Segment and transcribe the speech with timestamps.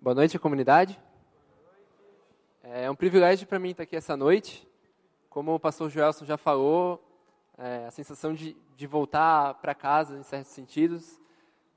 [0.00, 0.96] Boa noite, comunidade.
[2.62, 4.64] É um privilégio para mim estar aqui essa noite.
[5.28, 7.02] Como o pastor Joelson já falou,
[7.58, 11.20] é, a sensação de, de voltar para casa, em certos sentidos.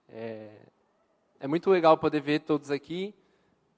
[0.08, 0.52] É,
[1.40, 3.12] é muito legal poder ver todos aqui,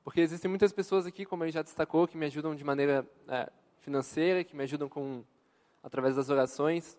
[0.03, 3.49] porque existem muitas pessoas aqui, como ele já destacou, que me ajudam de maneira é,
[3.79, 5.23] financeira, que me ajudam com
[5.81, 6.97] através das orações,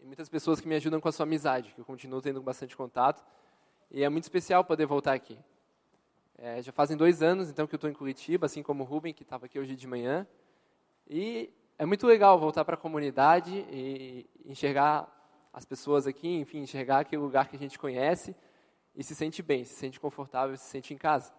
[0.00, 2.76] e muitas pessoas que me ajudam com a sua amizade, que eu continuo tendo bastante
[2.76, 3.24] contato.
[3.90, 5.36] E é muito especial poder voltar aqui.
[6.36, 9.14] É, já fazem dois anos, então, que eu estou em Curitiba, assim como o Rubem,
[9.14, 10.26] que estava aqui hoje de manhã.
[11.08, 15.08] E é muito legal voltar para a comunidade e enxergar
[15.52, 18.34] as pessoas aqui, enfim, enxergar aquele lugar que a gente conhece
[18.96, 21.32] e se sente bem, se sente confortável, se sente em casa.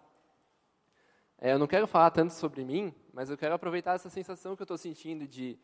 [1.38, 4.62] É, eu não quero falar tanto sobre mim, mas eu quero aproveitar essa sensação que
[4.62, 5.58] eu estou sentindo de,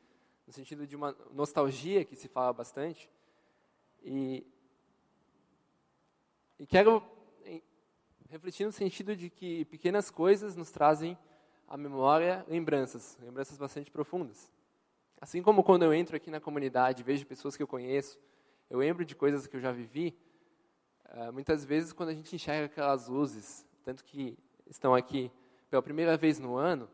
[0.46, 3.10] no sentido de uma nostalgia que se fala bastante,
[4.02, 4.46] e
[6.58, 7.02] e quero
[8.32, 11.18] refletir no sentido de que pequenas coisas nos trazem
[11.68, 14.50] à memória lembranças, lembranças bastante profundas.
[15.20, 18.18] Assim como quando eu entro aqui na comunidade, vejo pessoas que eu conheço,
[18.70, 20.16] eu lembro de coisas que eu já vivi,
[21.10, 25.30] eh, muitas vezes quando a gente enxerga aquelas luzes, tanto que estão aqui
[25.68, 26.88] pela primeira vez no ano,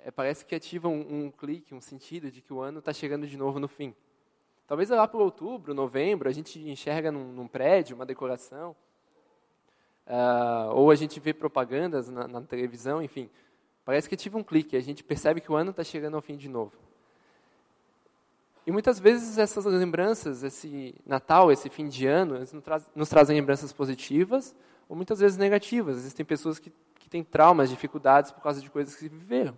[0.00, 3.24] é, parece que ativa um, um, clique, um sentido de que o ano está chegando
[3.24, 3.94] de novo no fim.
[4.66, 8.74] Talvez lá para outubro, novembro, a gente enxerga num, num prédio, uma decoração,
[10.06, 13.28] uh, ou a gente vê propagandas na, na, televisão, enfim.
[13.84, 16.36] Parece que tive um clique, a gente percebe que o ano está chegando ao fim
[16.36, 16.72] de novo.
[18.66, 22.52] E muitas vezes essas lembranças, esse Natal, esse fim de ano, nos,
[22.94, 24.54] nos trazem lembranças positivas
[24.88, 25.98] ou muitas vezes negativas.
[25.98, 29.56] Existem pessoas que, que têm traumas, dificuldades por causa de coisas que viveram.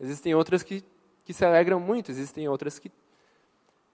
[0.00, 0.82] Existem outras que,
[1.22, 2.90] que se alegram muito, existem outras que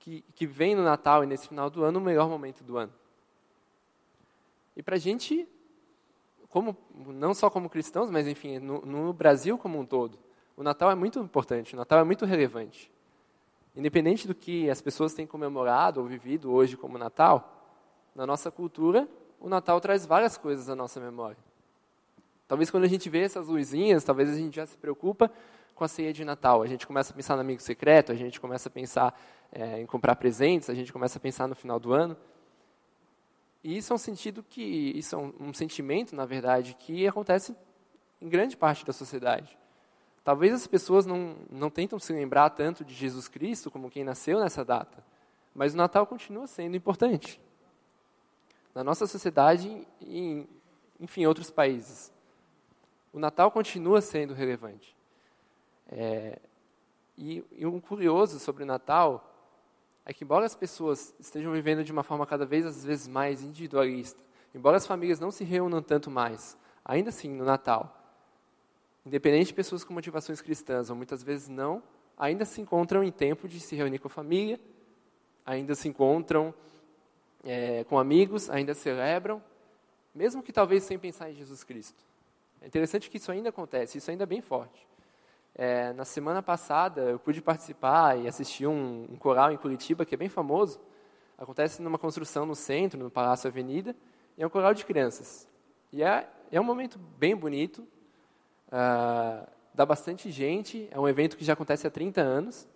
[0.06, 2.92] que, que vem no Natal e nesse final do ano o melhor momento do ano.
[4.76, 5.48] E para a gente,
[6.56, 6.74] como,
[7.08, 10.18] não só como cristãos, mas enfim, no, no Brasil como um todo,
[10.56, 12.90] o Natal é muito importante, o Natal é muito relevante.
[13.76, 17.76] Independente do que as pessoas têm comemorado ou vivido hoje como Natal,
[18.14, 19.06] na nossa cultura,
[19.38, 21.36] o Natal traz várias coisas à nossa memória.
[22.48, 25.30] Talvez quando a gente vê essas luzinhas, talvez a gente já se preocupa
[25.74, 26.62] com a ceia de Natal.
[26.62, 29.20] A gente começa a pensar no amigo secreto, a gente começa a pensar
[29.52, 32.16] é, em comprar presentes, a gente começa a pensar no final do ano.
[33.66, 37.52] E isso é um sentido que, isso é um, sentimento, na verdade, que acontece
[38.22, 39.58] em grande parte da sociedade.
[40.22, 44.38] Talvez as pessoas não, não tentam se lembrar tanto de Jesus Cristo como quem nasceu
[44.38, 45.04] nessa data,
[45.52, 47.40] mas o Natal continua sendo importante.
[48.72, 50.48] Na nossa sociedade e, em,
[51.00, 52.12] enfim, outros países.
[53.12, 54.96] O Natal continua sendo relevante.
[55.88, 56.38] É,
[57.18, 59.28] e, e um curioso sobre o Natal
[60.06, 63.42] é que, embora as pessoas estejam vivendo de uma forma cada vez, às vezes, mais
[63.42, 64.22] individualista,
[64.54, 67.92] embora as famílias não se reúnam tanto mais, ainda assim, no Natal,
[69.04, 71.82] independente de pessoas com motivações cristãs, ou muitas vezes não,
[72.16, 74.60] ainda se encontram em tempo de se reunir com a família,
[75.44, 76.54] ainda se encontram
[77.44, 79.42] é, com amigos, ainda celebram,
[80.14, 82.04] mesmo que talvez sem pensar em Jesus Cristo.
[82.62, 84.86] É interessante que isso ainda acontece, isso ainda é bem forte.
[85.58, 90.14] É, na semana passada, eu pude participar e assistir um, um, coral em Curitiba, que
[90.14, 90.78] é bem famoso.
[91.38, 93.96] Acontece numa construção no centro, no Palácio Avenida,
[94.36, 95.48] e é um coral de crianças.
[95.90, 97.78] E é, é um momento bem bonito,
[98.68, 102.68] uh, dá bastante gente, é um evento que já acontece há 30 anos,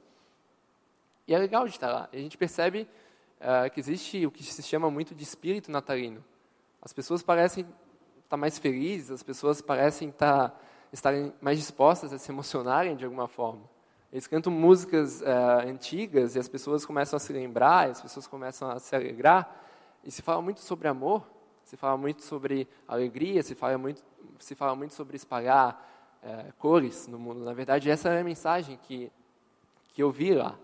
[1.29, 2.09] e é legal de estar lá.
[2.15, 2.89] E a gente percebe
[3.41, 6.25] uh, que existe o que se chama muito de espírito natalino.
[6.81, 7.67] As pessoas parecem
[8.25, 10.59] estar mais felizes, as pessoas parecem estar
[10.93, 13.63] estarem mais dispostas a se emocionarem de alguma forma.
[14.13, 18.69] Eles cantam músicas uh, antigas e as pessoas começam a se lembrar, as pessoas começam
[18.69, 19.57] a se alegrar.
[20.03, 21.25] E se fala muito sobre amor,
[21.63, 24.03] se fala muito sobre alegria, se fala muito,
[24.41, 27.45] se fala muito sobre espalhar uh, cores no mundo.
[27.45, 29.13] Na verdade, essa é a mensagem que,
[29.93, 30.59] que eu vi lá.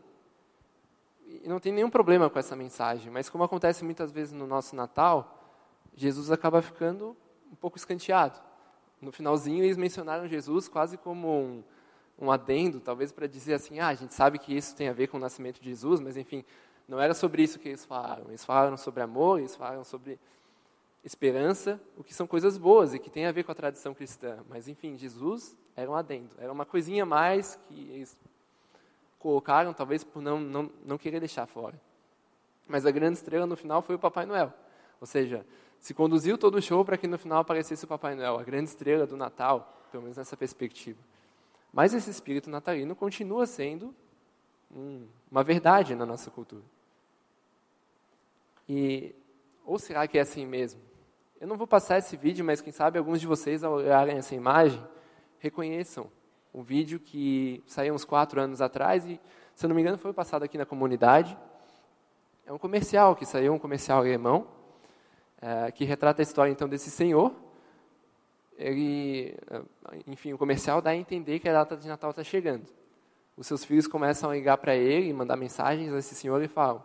[1.24, 4.74] E não tem nenhum problema com essa mensagem, mas como acontece muitas vezes no nosso
[4.74, 5.38] Natal,
[5.94, 7.16] Jesus acaba ficando
[7.52, 8.45] um pouco escanteado
[9.06, 11.64] no finalzinho eles mencionaram Jesus quase como um,
[12.18, 15.06] um adendo, talvez para dizer assim, ah, a gente sabe que isso tem a ver
[15.06, 16.44] com o nascimento de Jesus, mas enfim,
[16.88, 18.24] não era sobre isso que eles falaram.
[18.26, 20.18] Eles falaram sobre amor, eles falaram sobre
[21.04, 24.38] esperança, o que são coisas boas e que tem a ver com a tradição cristã.
[24.48, 28.18] Mas enfim, Jesus era um adendo, era uma coisinha mais que eles
[29.20, 31.80] colocaram, talvez por não, não, não querer deixar fora.
[32.66, 34.52] Mas a grande estrela no final foi o Papai Noel.
[35.00, 35.46] Ou seja,
[35.80, 38.70] se conduziu todo o show para que no final aparecesse o Papai Noel, a grande
[38.70, 40.98] estrela do Natal, pelo menos nessa perspectiva.
[41.72, 43.94] Mas esse espírito natalino continua sendo
[44.74, 46.64] um, uma verdade na nossa cultura.
[48.68, 49.14] E
[49.64, 50.80] ou será que é assim mesmo?
[51.40, 54.34] Eu não vou passar esse vídeo, mas quem sabe alguns de vocês, ao olharem essa
[54.34, 54.82] imagem,
[55.38, 56.10] reconheçam
[56.54, 59.20] um vídeo que saiu uns quatro anos atrás e,
[59.54, 61.36] se eu não me engano, foi passado aqui na comunidade.
[62.46, 64.46] É um comercial que saiu, um comercial alemão,
[65.40, 67.34] é, que retrata a história então desse senhor.
[68.58, 69.62] Ele, é,
[70.06, 72.66] enfim, o comercial dá a entender que a data de Natal está chegando.
[73.36, 76.82] Os seus filhos começam a ligar para ele mandar mensagens a esse senhor e falam: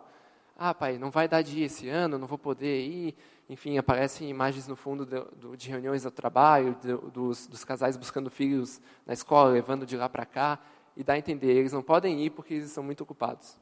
[0.58, 3.16] Ah, pai, não vai dar dia esse ano, não vou poder ir.
[3.48, 6.76] Enfim, aparecem imagens no fundo de, de reuniões do trabalho,
[7.12, 10.58] dos, dos casais buscando filhos na escola, levando de lá para cá,
[10.96, 13.58] e dá a entender, eles não podem ir porque eles estão muito ocupados.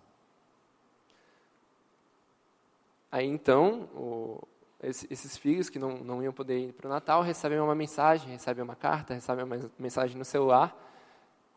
[3.11, 4.47] Aí então, o,
[4.83, 8.65] esses filhos que não, não iam poder ir para o Natal recebem uma mensagem, recebem
[8.65, 10.75] uma carta, recebem uma mensagem no celular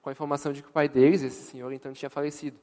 [0.02, 2.60] com a informação de que o pai deles, esse senhor, então tinha falecido.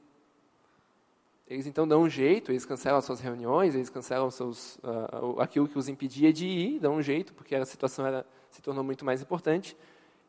[1.47, 5.67] Eles então dão um jeito, eles cancelam as suas reuniões, eles cancelam seus, uh, aquilo
[5.67, 9.03] que os impedia de ir, dão um jeito, porque a situação era, se tornou muito
[9.03, 9.75] mais importante,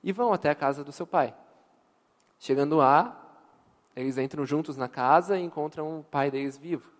[0.02, 1.34] e vão até a casa do seu pai.
[2.38, 3.22] Chegando lá,
[3.94, 6.91] eles entram juntos na casa e encontram o pai deles vivo.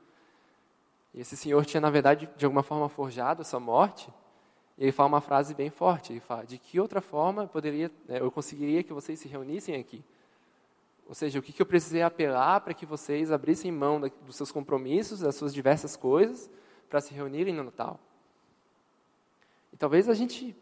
[1.14, 4.09] E esse senhor tinha, na verdade, de alguma forma forjado a sua morte.
[4.79, 6.12] E ele fala uma frase bem forte.
[6.12, 10.03] Ele fala: De que outra forma poderia, né, eu conseguiria que vocês se reunissem aqui?
[11.06, 14.37] Ou seja, o que, que eu precisei apelar para que vocês abrissem mão da, dos
[14.37, 16.49] seus compromissos, das suas diversas coisas,
[16.88, 18.00] para se reunirem no Natal?
[19.73, 20.56] E talvez a gente.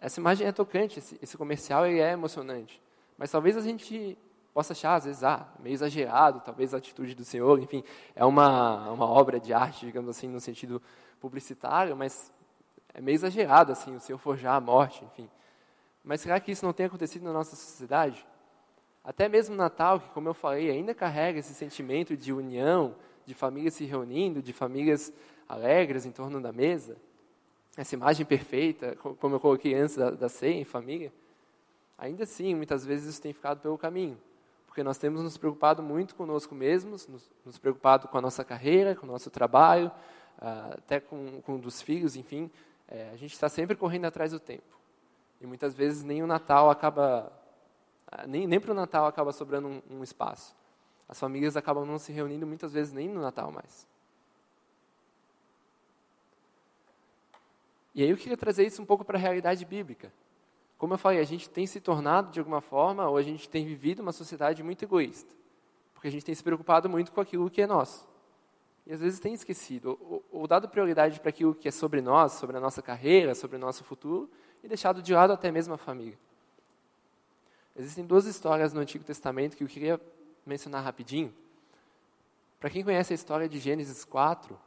[0.00, 2.82] Essa imagem é tocante, esse, esse comercial é emocionante.
[3.16, 4.18] Mas talvez a gente
[4.52, 7.82] possa achar, às vezes, ah, meio exagerado, talvez a atitude do Senhor, enfim,
[8.14, 10.80] é uma, uma obra de arte, digamos assim, no sentido
[11.20, 12.30] publicitário, mas
[12.92, 15.28] é meio exagerado, assim, o Senhor forjar a morte, enfim.
[16.04, 18.26] Mas será que isso não tem acontecido na nossa sociedade?
[19.02, 22.94] Até mesmo Natal, que, como eu falei, ainda carrega esse sentimento de união,
[23.24, 25.12] de famílias se reunindo, de famílias
[25.48, 26.96] alegres em torno da mesa,
[27.76, 31.10] essa imagem perfeita, como eu coloquei antes da, da ceia em família,
[31.96, 34.18] ainda assim, muitas vezes isso tem ficado pelo caminho
[34.72, 38.96] porque nós temos nos preocupado muito conosco mesmos, nos, nos preocupado com a nossa carreira,
[38.96, 39.88] com o nosso trabalho,
[40.38, 42.50] uh, até com, com dos filhos, enfim.
[42.88, 44.80] É, a gente está sempre correndo atrás do tempo.
[45.42, 47.30] E muitas vezes nem o Natal acaba,
[48.10, 50.56] uh, nem, nem para o Natal acaba sobrando um, um espaço.
[51.06, 53.86] As famílias acabam não se reunindo muitas vezes nem no Natal mais.
[57.94, 60.10] E aí eu queria trazer isso um pouco para a realidade bíblica.
[60.82, 63.64] Como eu falei, a gente tem se tornado, de alguma forma, ou a gente tem
[63.64, 65.32] vivido uma sociedade muito egoísta.
[65.94, 68.04] Porque a gente tem se preocupado muito com aquilo que é nosso.
[68.84, 72.32] E às vezes tem esquecido, ou, ou dado prioridade para aquilo que é sobre nós,
[72.32, 74.28] sobre a nossa carreira, sobre o nosso futuro,
[74.60, 76.18] e deixado de lado até mesmo a família.
[77.76, 80.00] Existem duas histórias no Antigo Testamento que eu queria
[80.44, 81.32] mencionar rapidinho.
[82.58, 84.58] Para quem conhece a história de Gênesis 4,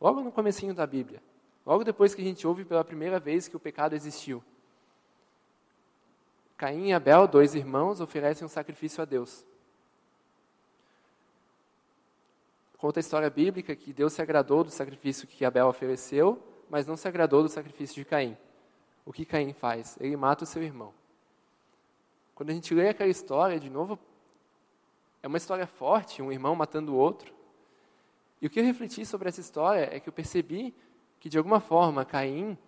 [0.00, 1.22] logo no comecinho da Bíblia,
[1.64, 4.42] logo depois que a gente ouve pela primeira vez que o pecado existiu,
[6.60, 9.46] Caim e Abel, dois irmãos, oferecem um sacrifício a Deus.
[12.76, 16.98] Conta a história bíblica que Deus se agradou do sacrifício que Abel ofereceu, mas não
[16.98, 18.36] se agradou do sacrifício de Caim.
[19.06, 19.96] O que Caim faz?
[20.02, 20.92] Ele mata o seu irmão.
[22.34, 23.98] Quando a gente lê aquela história, de novo,
[25.22, 27.32] é uma história forte, um irmão matando o outro.
[28.38, 30.74] E o que eu refleti sobre essa história é que eu percebi
[31.20, 32.58] que, de alguma forma, Caim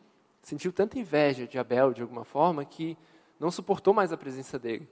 [0.41, 2.97] sentiu tanta inveja de Abel, de alguma forma, que
[3.43, 4.89] não suportou mais a presença dele.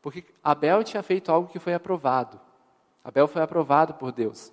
[0.00, 2.40] Porque Abel tinha feito algo que foi aprovado.
[3.04, 4.50] Abel foi aprovado por Deus.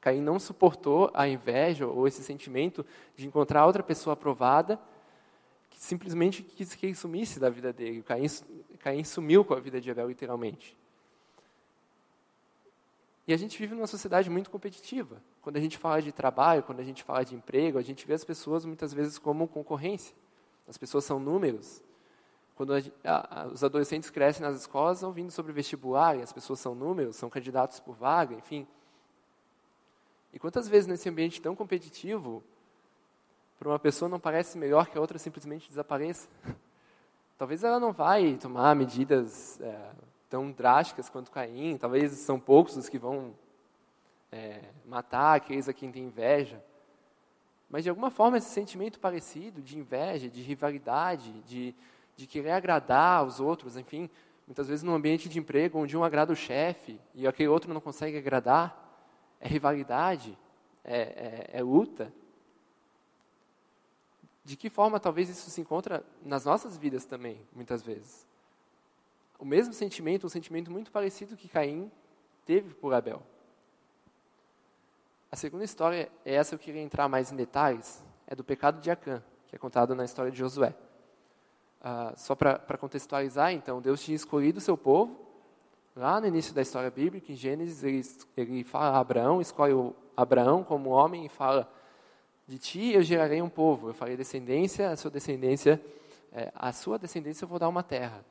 [0.00, 4.80] Caim não suportou a inveja ou esse sentimento de encontrar outra pessoa aprovada
[5.68, 8.02] que simplesmente quis que ele sumisse da vida dele.
[8.02, 8.26] Caim,
[8.78, 10.74] Caim sumiu com a vida de Abel, literalmente.
[13.28, 15.22] E a gente vive numa sociedade muito competitiva.
[15.42, 18.14] Quando a gente fala de trabalho, quando a gente fala de emprego, a gente vê
[18.14, 20.16] as pessoas muitas vezes como concorrência.
[20.68, 21.82] As pessoas são números.
[22.54, 26.74] Quando a, a, os adolescentes crescem nas escolas, ouvindo sobre vestibular, e as pessoas são
[26.74, 28.66] números, são candidatos por vaga, enfim.
[30.32, 32.42] E quantas vezes nesse ambiente tão competitivo,
[33.58, 36.28] para uma pessoa não parece melhor que a outra simplesmente desapareça?
[37.36, 39.90] Talvez ela não vai tomar medidas é,
[40.30, 43.34] tão drásticas quanto Caim, talvez são poucos os que vão
[44.30, 46.64] é, matar aqueles a quem tem inveja.
[47.72, 51.74] Mas, de alguma forma, esse sentimento parecido de inveja, de rivalidade, de,
[52.14, 54.10] de querer agradar aos outros, enfim,
[54.46, 57.80] muitas vezes num ambiente de emprego onde um agrada o chefe e aquele outro não
[57.80, 58.78] consegue agradar,
[59.40, 60.38] é rivalidade,
[60.84, 62.12] é, é, é luta.
[64.44, 68.28] De que forma talvez isso se encontra nas nossas vidas também, muitas vezes?
[69.38, 71.90] O mesmo sentimento, um sentimento muito parecido que Caim
[72.44, 73.22] teve por Abel.
[75.32, 78.90] A segunda história é essa, eu queria entrar mais em detalhes, é do pecado de
[78.90, 80.74] Acã, que é contado na história de Josué.
[81.80, 85.18] Uh, só para contextualizar, então, Deus tinha escolhido o seu povo,
[85.96, 88.02] lá no início da história bíblica, em Gênesis, ele,
[88.36, 91.66] ele fala a Abraão, escolhe o Abraão como homem e fala,
[92.46, 95.82] de ti eu gerarei um povo, eu farei descendência, a sua descendência,
[96.30, 98.22] é, a sua descendência eu vou dar uma terra,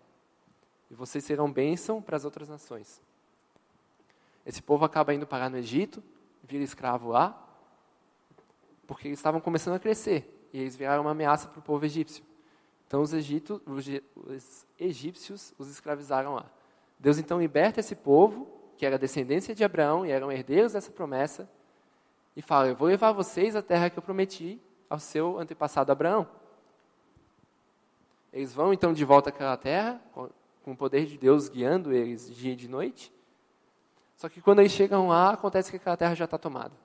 [0.88, 3.02] e vocês serão bênção para as outras nações.
[4.46, 6.04] Esse povo acaba indo parar no Egito,
[6.44, 7.38] vira escravo lá,
[8.86, 12.24] porque eles estavam começando a crescer, e eles viraram uma ameaça para o povo egípcio.
[12.88, 16.46] Então os, Egito, os egípcios os escravizaram lá.
[17.00, 21.50] Deus então liberta esse povo, que era descendência de Abraão e eram herdeiros dessa promessa,
[22.36, 26.28] e fala: Eu vou levar vocês à terra que eu prometi ao seu antepassado Abraão.
[28.34, 32.54] Eles vão então de volta àquela terra, com o poder de Deus guiando eles dia
[32.54, 33.12] e de noite.
[34.22, 36.76] Só que quando eles chegam lá, acontece que aquela terra já está tomada.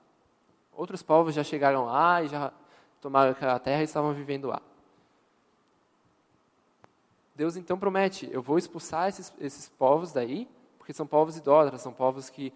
[0.73, 2.51] Outros povos já chegaram lá e já
[2.99, 4.59] tomaram aquela terra e estavam vivendo lá.
[7.35, 11.93] Deus então promete: eu vou expulsar esses, esses povos daí, porque são povos idólatras, são
[11.93, 12.51] povos que,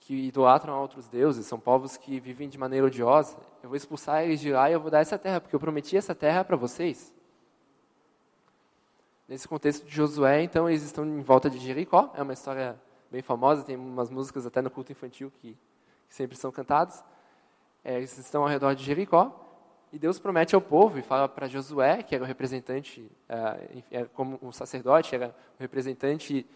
[0.00, 3.38] que idolatram a outros deuses, são povos que vivem de maneira odiosa.
[3.62, 5.96] Eu vou expulsar eles de lá e eu vou dar essa terra, porque eu prometi
[5.96, 7.10] essa terra para vocês.
[9.26, 12.78] Nesse contexto de Josué, então, eles estão em volta de Jericó, é uma história
[13.10, 15.56] bem famosa, tem umas músicas até no culto infantil que,
[16.08, 17.04] que sempre são cantadas.
[17.84, 19.48] É, eles estão ao redor de Jericó,
[19.92, 24.06] e Deus promete ao povo e fala para Josué, que era o representante, é, era
[24.06, 26.46] como um sacerdote, era o representante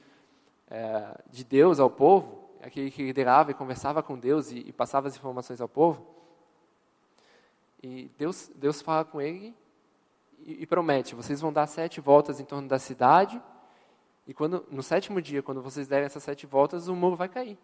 [0.71, 5.09] é, de Deus ao povo, aquele que liderava e conversava com Deus e, e passava
[5.09, 6.07] as informações ao povo.
[7.83, 9.55] E Deus, Deus fala com ele
[10.39, 13.43] e, e, promete: vocês vão dar sete voltas em torno da cidade,
[14.27, 17.59] e quando, no sétimo dia, quando vocês derem essas sete voltas, o muro vai cair.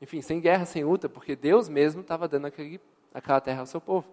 [0.00, 2.80] Enfim, sem guerra, sem luta, porque Deus mesmo estava dando aquele,
[3.12, 4.06] aquela terra ao seu povo.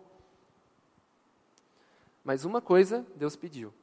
[2.24, 3.74] Mas uma coisa Deus pediu.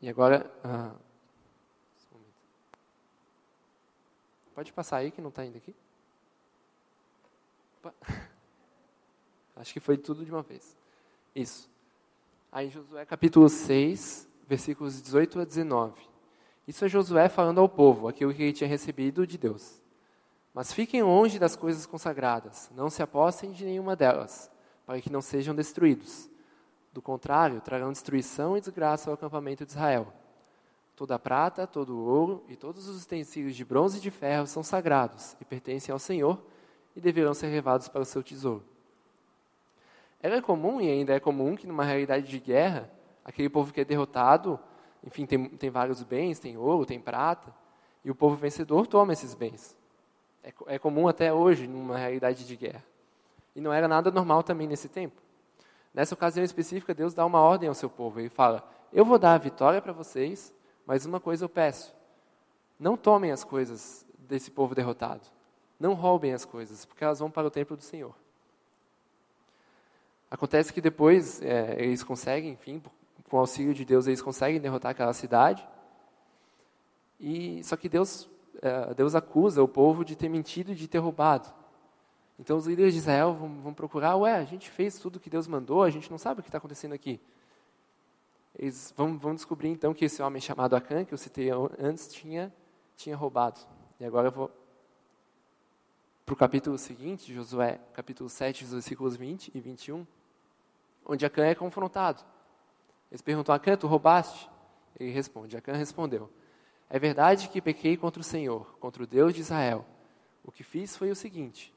[0.00, 0.50] E agora.
[0.62, 0.94] Ah,
[4.54, 5.74] pode passar aí que não está indo aqui?
[7.78, 7.94] Opa.
[9.56, 10.76] Acho que foi tudo de uma vez.
[11.34, 11.68] Isso.
[12.50, 16.00] Aí Josué capítulo 6, versículos 18 a 19.
[16.66, 19.80] Isso é Josué falando ao povo, aquilo que ele tinha recebido de Deus.
[20.54, 24.50] Mas fiquem longe das coisas consagradas, não se apossem de nenhuma delas
[24.86, 26.30] para que não sejam destruídos.
[26.94, 30.10] Do contrário, trarão destruição e desgraça ao acampamento de Israel.
[30.96, 34.46] Toda a prata, todo o ouro e todos os utensílios de bronze e de ferro
[34.46, 36.42] são sagrados e pertencem ao Senhor
[36.96, 38.64] e deverão ser levados para o seu tesouro.
[40.20, 42.90] Era comum e ainda é comum que numa realidade de guerra,
[43.28, 44.58] aquele povo que é derrotado,
[45.04, 47.54] enfim, tem, tem vários bens, tem ouro, tem prata,
[48.02, 49.76] e o povo vencedor toma esses bens.
[50.42, 52.82] É, é comum até hoje numa realidade de guerra.
[53.54, 55.20] E não era nada normal também nesse tempo.
[55.92, 58.18] Nessa ocasião específica, Deus dá uma ordem ao seu povo.
[58.18, 60.54] Ele fala: Eu vou dar a vitória para vocês,
[60.86, 61.94] mas uma coisa eu peço:
[62.80, 65.22] não tomem as coisas desse povo derrotado.
[65.78, 68.14] Não roubem as coisas, porque elas vão para o templo do Senhor.
[70.30, 72.82] Acontece que depois é, eles conseguem, enfim,
[73.28, 75.66] com o auxílio de Deus, eles conseguem derrotar aquela cidade.
[77.20, 78.28] E só que Deus,
[78.62, 81.52] é, Deus acusa o povo de ter mentido e de ter roubado.
[82.38, 85.46] Então os líderes de Israel vão, vão procurar, ué, a gente fez tudo que Deus
[85.48, 87.20] mandou, a gente não sabe o que está acontecendo aqui.
[88.56, 92.52] Eles vão, vão, descobrir então que esse homem chamado Acã, que eu citei antes, tinha,
[92.96, 93.60] tinha roubado.
[94.00, 94.50] E agora eu vou
[96.24, 100.06] para o capítulo seguinte, Josué, capítulo 7, versículos 20 e 21,
[101.06, 102.22] onde Acã é confrontado.
[103.10, 104.48] Eles perguntam, Acã, tu roubaste?
[104.98, 106.30] Ele responde, Acã respondeu,
[106.90, 109.84] é verdade que pequei contra o Senhor, contra o Deus de Israel.
[110.42, 111.74] O que fiz foi o seguinte,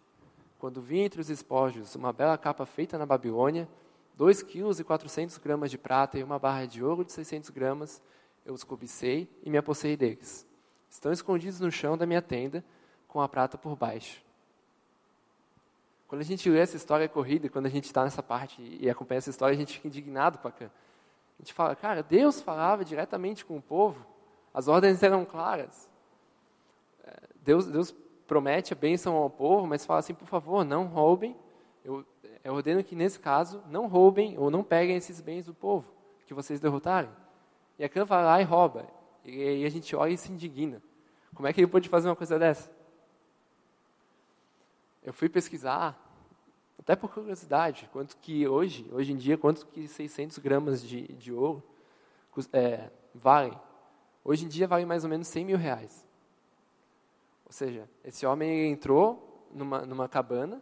[0.57, 3.67] quando vi entre os espojos uma bela capa feita na Babilônia,
[4.15, 8.01] 2 quilos e 400 gramas de prata e uma barra de ouro de 600 gramas,
[8.45, 10.47] eu os cobicei e me apossei deles.
[10.89, 12.63] Estão escondidos no chão da minha tenda,
[13.07, 14.23] com a prata por baixo.
[16.07, 19.17] Quando a gente lê essa história corrida, quando a gente está nessa parte e acompanha
[19.17, 20.47] essa história, a gente fica indignado com
[21.41, 24.05] a gente fala, cara, Deus falava diretamente com o povo,
[24.53, 25.89] as ordens eram claras.
[27.03, 27.95] É, Deus, Deus
[28.27, 31.35] promete a bênção ao povo, mas fala assim, por favor, não roubem.
[31.83, 32.05] Eu,
[32.43, 35.91] eu ordeno que, nesse caso, não roubem ou não peguem esses bens do povo
[36.27, 37.09] que vocês derrotarem.
[37.79, 38.85] E a Cã vai lá e rouba.
[39.25, 40.79] E aí a gente olha e se indigna.
[41.33, 42.71] Como é que ele pode fazer uma coisa dessa?
[45.01, 45.99] Eu fui pesquisar,
[46.81, 51.31] até por curiosidade, quanto que hoje, hoje em dia, quanto que 600 gramas de, de
[51.31, 51.63] ouro
[52.51, 53.53] é, valem.
[54.25, 56.07] Hoje em dia vale mais ou menos 100 mil reais.
[57.45, 60.59] Ou seja, esse homem entrou numa, numa cabana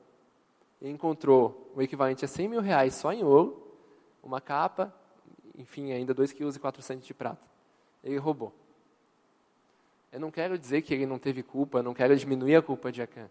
[0.82, 3.78] e encontrou o equivalente a 100 mil reais só em ouro,
[4.22, 4.94] uma capa,
[5.58, 7.48] enfim, ainda 2,4 kg de prata.
[8.04, 8.54] Ele roubou.
[10.12, 13.02] Eu não quero dizer que ele não teve culpa, não quero diminuir a culpa de
[13.02, 13.30] Acã.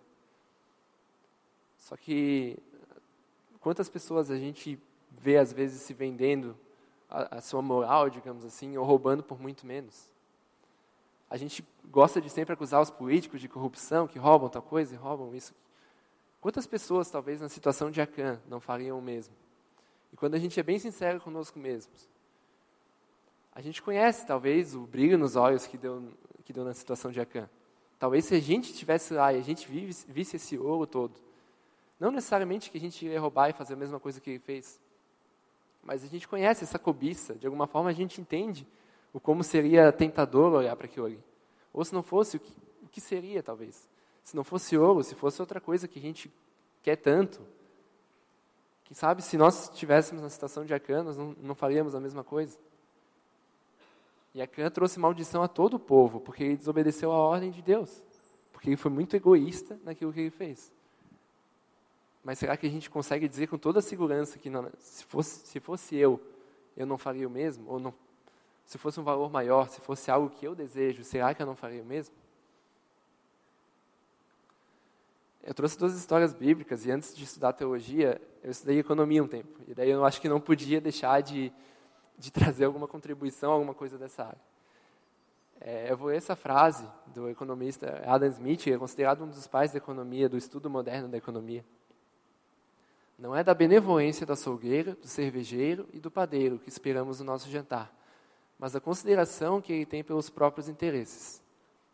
[1.76, 2.58] Só que
[3.60, 4.78] quantas pessoas a gente
[5.10, 6.56] vê às vezes se vendendo
[7.08, 10.10] a, a sua moral, digamos assim, ou roubando por muito menos?
[11.30, 14.98] A gente gosta de sempre acusar os políticos de corrupção, que roubam tal coisa e
[14.98, 15.54] roubam isso.
[16.40, 19.34] Quantas pessoas, talvez, na situação de Acã, não fariam o mesmo?
[20.12, 22.08] E quando a gente é bem sincero conosco mesmos,
[23.52, 26.12] a gente conhece, talvez, o brilho nos olhos que deu,
[26.44, 27.48] que deu na situação de Acã.
[27.98, 31.20] Talvez se a gente estivesse lá e a gente visse, visse esse ouro todo,
[31.98, 34.80] não necessariamente que a gente ia roubar e fazer a mesma coisa que ele fez,
[35.82, 38.66] mas a gente conhece essa cobiça, de alguma forma a gente entende
[39.12, 41.22] o como seria tentador olhar para aquilo ali.
[41.72, 42.52] Ou se não fosse, o que,
[42.82, 43.88] o que seria, talvez?
[44.22, 46.30] Se não fosse ouro, se fosse outra coisa que a gente
[46.82, 47.40] quer tanto.
[48.84, 52.22] Quem sabe se nós estivéssemos na situação de Acã, nós não, não faríamos a mesma
[52.22, 52.58] coisa.
[54.34, 58.02] E Acã trouxe maldição a todo o povo, porque ele desobedeceu a ordem de Deus.
[58.52, 60.72] Porque ele foi muito egoísta naquilo que ele fez.
[62.22, 65.46] Mas será que a gente consegue dizer com toda a segurança que não, se, fosse,
[65.46, 66.20] se fosse eu,
[66.76, 67.68] eu não faria o mesmo?
[67.70, 67.94] Ou não,
[68.64, 71.56] se fosse um valor maior, se fosse algo que eu desejo, será que eu não
[71.56, 72.14] faria o mesmo?
[75.42, 79.58] Eu trouxe duas histórias bíblicas e antes de estudar teologia, eu estudei economia um tempo.
[79.66, 81.50] E daí eu acho que não podia deixar de,
[82.18, 84.40] de trazer alguma contribuição, alguma coisa dessa área.
[85.60, 89.72] É, eu vou essa frase do economista Adam Smith, que é considerado um dos pais
[89.72, 91.64] da economia, do estudo moderno da economia.
[93.18, 97.50] Não é da benevolência do açougueiro, do cervejeiro e do padeiro que esperamos o nosso
[97.50, 97.92] jantar,
[98.56, 101.42] mas da consideração que ele tem pelos próprios interesses.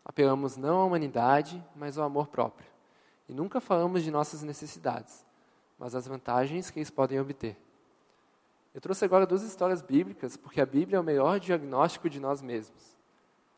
[0.03, 2.69] Apelamos não à humanidade, mas ao amor próprio.
[3.27, 5.25] E nunca falamos de nossas necessidades,
[5.79, 7.57] mas das vantagens que eles podem obter.
[8.71, 12.39] Eu trouxe agora duas histórias bíblicas, porque a Bíblia é o melhor diagnóstico de nós
[12.39, 12.95] mesmos.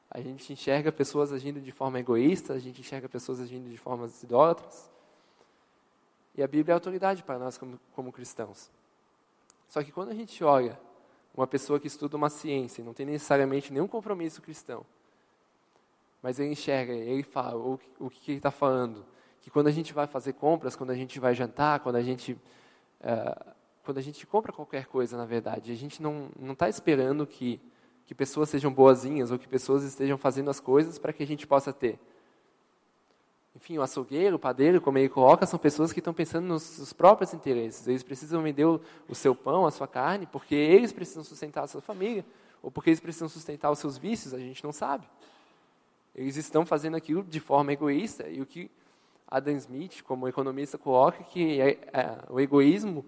[0.10, 4.24] A gente enxerga pessoas agindo de forma egoísta, a gente enxerga pessoas agindo de formas
[4.24, 4.90] idólatras.
[6.38, 8.70] E a Bíblia é autoridade para nós como, como cristãos.
[9.68, 10.80] Só que quando a gente olha
[11.36, 14.86] uma pessoa que estuda uma ciência e não tem necessariamente nenhum compromisso cristão,
[16.22, 19.06] mas ele enxerga, ele fala o, o que ele está falando,
[19.42, 22.34] que quando a gente vai fazer compras, quando a gente vai jantar, quando a gente
[22.34, 27.60] uh, quando a gente compra qualquer coisa, na verdade, a gente não está esperando que
[28.06, 31.46] que pessoas sejam boazinhas ou que pessoas estejam fazendo as coisas para que a gente
[31.46, 32.00] possa ter.
[33.58, 36.94] Enfim, o açougueiro, o padeiro, como ele coloca, são pessoas que estão pensando nos, nos
[36.94, 37.88] próprios interesses.
[37.88, 41.68] Eles precisam vender o, o, seu pão, a sua carne, porque eles precisam sustentar a
[41.68, 42.24] sua família,
[42.62, 45.10] ou porque eles precisam sustentar os seus vícios, a gente não sabe.
[46.14, 48.70] Eles estão fazendo aquilo de forma egoísta, e o que
[49.28, 53.04] Adam Smith, como economista, coloca que é, é, o egoísmo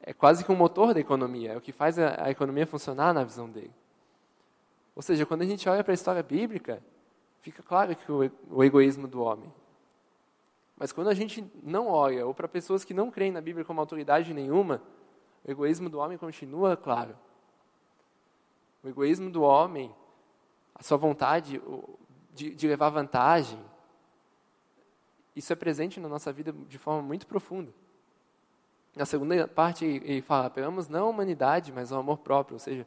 [0.00, 3.12] é quase que um motor da economia, é o que faz a, a economia funcionar
[3.12, 3.74] na visão dele.
[4.96, 6.82] Ou seja, quando a gente olha para a história bíblica,
[7.42, 9.59] fica claro que o, o egoísmo do homem
[10.80, 13.78] mas quando a gente não olha, ou para pessoas que não creem na Bíblia como
[13.80, 14.80] autoridade nenhuma,
[15.46, 17.14] o egoísmo do homem continua claro.
[18.82, 19.94] O egoísmo do homem,
[20.74, 21.60] a sua vontade
[22.32, 23.60] de, de levar vantagem,
[25.36, 27.70] isso é presente na nossa vida de forma muito profunda.
[28.96, 32.54] Na segunda parte, ele fala: apelamos não à humanidade, mas ao amor próprio.
[32.54, 32.86] Ou seja,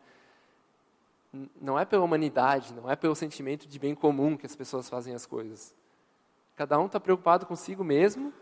[1.62, 5.14] não é pela humanidade, não é pelo sentimento de bem comum que as pessoas fazem
[5.14, 5.76] as coisas.
[6.56, 8.34] Cada um está preocupado consigo mesmo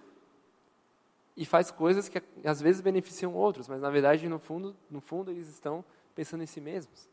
[1.36, 5.32] e faz coisas que às vezes beneficiam outros, mas na verdade no fundo, no fundo
[5.32, 7.08] eles estão pensando em si mesmos.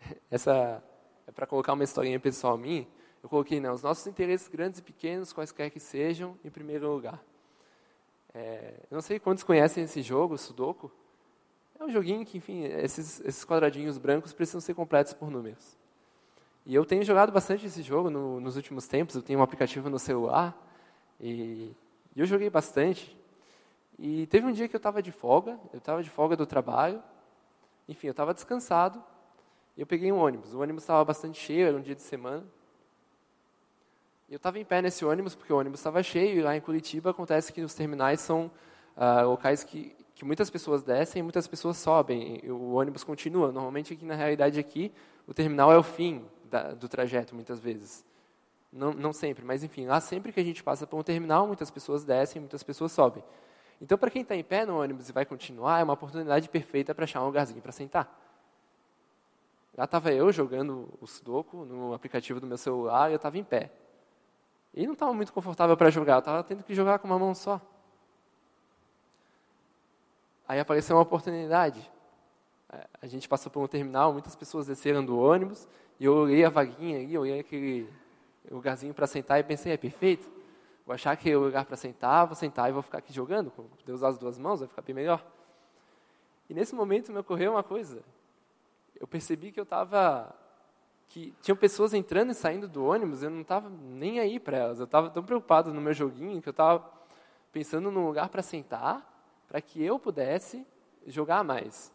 [0.30, 0.82] Essa
[1.26, 2.86] é para colocar uma historinha pessoal minha.
[3.22, 7.22] Eu coloquei, né, os nossos interesses grandes e pequenos, quaisquer que sejam, em primeiro lugar.
[8.34, 10.90] É, eu não sei quantos conhecem esse jogo, Sudoku.
[11.78, 15.78] É um joguinho que, enfim, esses, esses quadradinhos brancos precisam ser completos por números.
[16.66, 19.14] E eu tenho jogado bastante esse jogo no, nos últimos tempos.
[19.14, 20.56] Eu tenho um aplicativo no celular
[21.20, 21.74] e,
[22.16, 23.14] e eu joguei bastante.
[23.98, 27.02] E teve um dia que eu estava de folga, eu estava de folga do trabalho.
[27.86, 29.02] Enfim, eu estava descansado
[29.76, 30.54] e eu peguei um ônibus.
[30.54, 32.44] O ônibus estava bastante cheio, era um dia de semana.
[34.26, 36.38] E eu estava em pé nesse ônibus porque o ônibus estava cheio.
[36.38, 38.50] E lá em Curitiba acontece que os terminais são
[38.96, 42.40] uh, locais que, que muitas pessoas descem e muitas pessoas sobem.
[42.42, 43.52] E o ônibus continua.
[43.52, 44.90] Normalmente aqui na realidade aqui
[45.26, 48.04] o terminal é o fim da, do trajeto, muitas vezes.
[48.72, 51.70] Não, não sempre, mas enfim, lá sempre que a gente passa por um terminal, muitas
[51.70, 53.24] pessoas descem, muitas pessoas sobem.
[53.80, 56.94] Então, para quem está em pé no ônibus e vai continuar, é uma oportunidade perfeita
[56.94, 58.20] para achar um lugarzinho para sentar.
[59.76, 63.42] Lá estava eu jogando o Sudoku no aplicativo do meu celular e eu estava em
[63.42, 63.72] pé.
[64.72, 67.60] E não estava muito confortável para jogar, estava tendo que jogar com uma mão só.
[70.46, 71.90] Aí apareceu uma oportunidade.
[73.00, 76.50] A gente passou por um terminal, muitas pessoas desceram do ônibus, e eu olhei a
[76.50, 77.88] vaguinha ali, olhei aquele
[78.50, 80.28] lugarzinho para sentar e pensei, é perfeito.
[80.86, 83.50] Vou achar que é o lugar para sentar, vou sentar e vou ficar aqui jogando,
[83.50, 85.24] poder usar as duas mãos, vai ficar bem melhor.
[86.48, 88.02] E nesse momento me ocorreu uma coisa.
[89.00, 90.34] Eu percebi que eu estava
[91.08, 94.78] que tinham pessoas entrando e saindo do ônibus, eu não estava nem aí para elas.
[94.80, 96.90] Eu estava tão preocupado no meu joguinho que eu estava
[97.52, 99.10] pensando num lugar para sentar,
[99.46, 100.66] para que eu pudesse
[101.06, 101.92] jogar mais.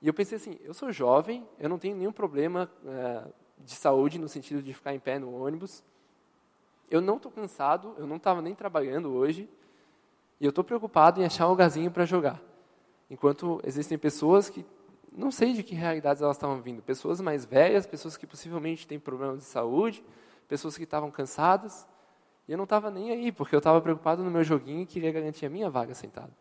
[0.00, 3.24] E eu pensei assim, eu sou jovem, eu não tenho nenhum problema é,
[3.58, 5.82] de saúde no sentido de ficar em pé no ônibus.
[6.90, 9.48] Eu não estou cansado, eu não estava nem trabalhando hoje,
[10.40, 12.40] e eu estou preocupado em achar um lugarzinho para jogar.
[13.10, 14.64] Enquanto existem pessoas que
[15.12, 16.80] não sei de que realidades elas estavam vindo.
[16.82, 20.04] Pessoas mais velhas, pessoas que possivelmente têm problemas de saúde,
[20.46, 21.88] pessoas que estavam cansadas.
[22.46, 25.10] E eu não estava nem aí, porque eu estava preocupado no meu joguinho e queria
[25.10, 26.32] garantir a minha vaga sentado.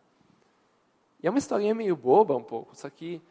[1.22, 3.22] E é uma historinha meio boba um pouco, só que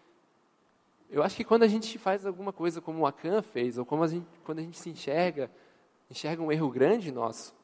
[1.10, 4.02] eu acho que quando a gente faz alguma coisa como o Akan fez, ou como
[4.02, 5.50] a gente, quando a gente se enxerga,
[6.10, 7.54] enxerga um erro grande nosso,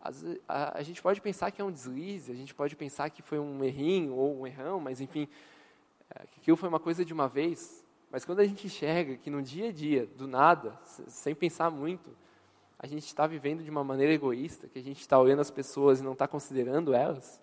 [0.00, 0.10] a,
[0.48, 3.38] a, a gente pode pensar que é um deslize, a gente pode pensar que foi
[3.38, 5.28] um errinho ou um errão, mas enfim,
[6.10, 9.30] é, que aquilo foi uma coisa de uma vez, mas quando a gente enxerga que
[9.30, 12.10] no dia a dia, do nada, sem pensar muito,
[12.78, 16.00] a gente está vivendo de uma maneira egoísta, que a gente está olhando as pessoas
[16.00, 17.40] e não está considerando elas,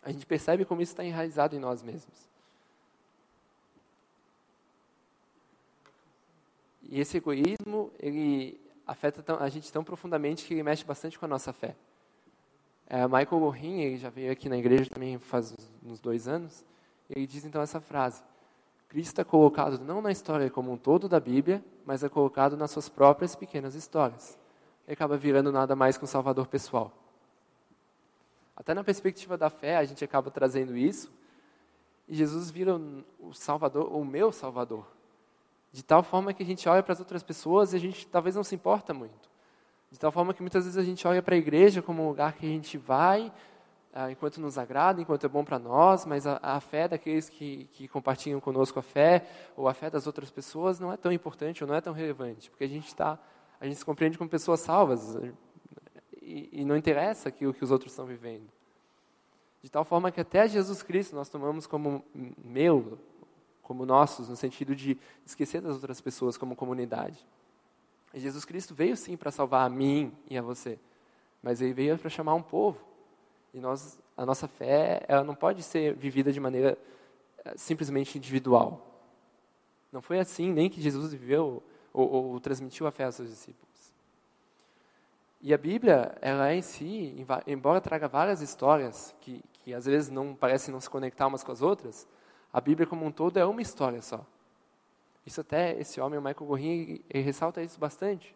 [0.00, 2.27] a gente percebe como isso está enraizado em nós mesmos.
[6.88, 11.28] E esse egoísmo, ele afeta a gente tão profundamente que ele mexe bastante com a
[11.28, 11.76] nossa fé.
[12.86, 16.64] É, Michael Gorin, ele já veio aqui na igreja também faz uns dois anos,
[17.10, 18.22] ele diz então essa frase:
[18.88, 22.70] Cristo é colocado não na história como um todo da Bíblia, mas é colocado nas
[22.70, 24.38] suas próprias pequenas histórias.
[24.86, 26.90] Ele acaba virando nada mais que um salvador pessoal.
[28.56, 31.12] Até na perspectiva da fé, a gente acaba trazendo isso,
[32.08, 32.80] e Jesus vira
[33.20, 34.97] o salvador, o meu salvador.
[35.72, 38.34] De tal forma que a gente olha para as outras pessoas e a gente talvez
[38.34, 39.28] não se importa muito.
[39.90, 42.34] De tal forma que muitas vezes a gente olha para a igreja como um lugar
[42.34, 43.32] que a gente vai
[43.92, 47.68] ah, enquanto nos agrada, enquanto é bom para nós, mas a, a, fé daqueles que,
[47.72, 49.26] que compartilham conosco a fé,
[49.56, 52.50] ou a fé das outras pessoas, não é tão importante ou não é tão relevante,
[52.50, 53.18] porque a gente está,
[53.60, 55.16] a gente se compreende como pessoas salvas,
[56.20, 58.46] e, e não interessa aquilo que os outros estão vivendo.
[59.62, 62.04] De tal forma que até Jesus Cristo nós tomamos como
[62.44, 62.98] meu,
[63.68, 67.22] como nossos, no sentido de esquecer das outras pessoas como comunidade.
[68.14, 70.78] Jesus Cristo veio sim para salvar a mim e a você,
[71.42, 72.80] mas ele veio para chamar um povo.
[73.52, 76.78] E nós, a nossa fé, ela não pode ser vivida de maneira
[77.44, 78.86] eh, simplesmente individual.
[79.92, 83.68] Não foi assim nem que Jesus viveu ou, ou transmitiu a fé aos seus discípulos.
[85.42, 87.14] E a Bíblia, ela é em si,
[87.46, 91.52] embora traga várias histórias que, que às vezes não parecem não se conectar umas com
[91.52, 92.08] as outras,
[92.52, 94.24] a Bíblia como um todo é uma história só.
[95.26, 98.34] Isso até esse homem, o Michael Gorin, ressalta isso bastante.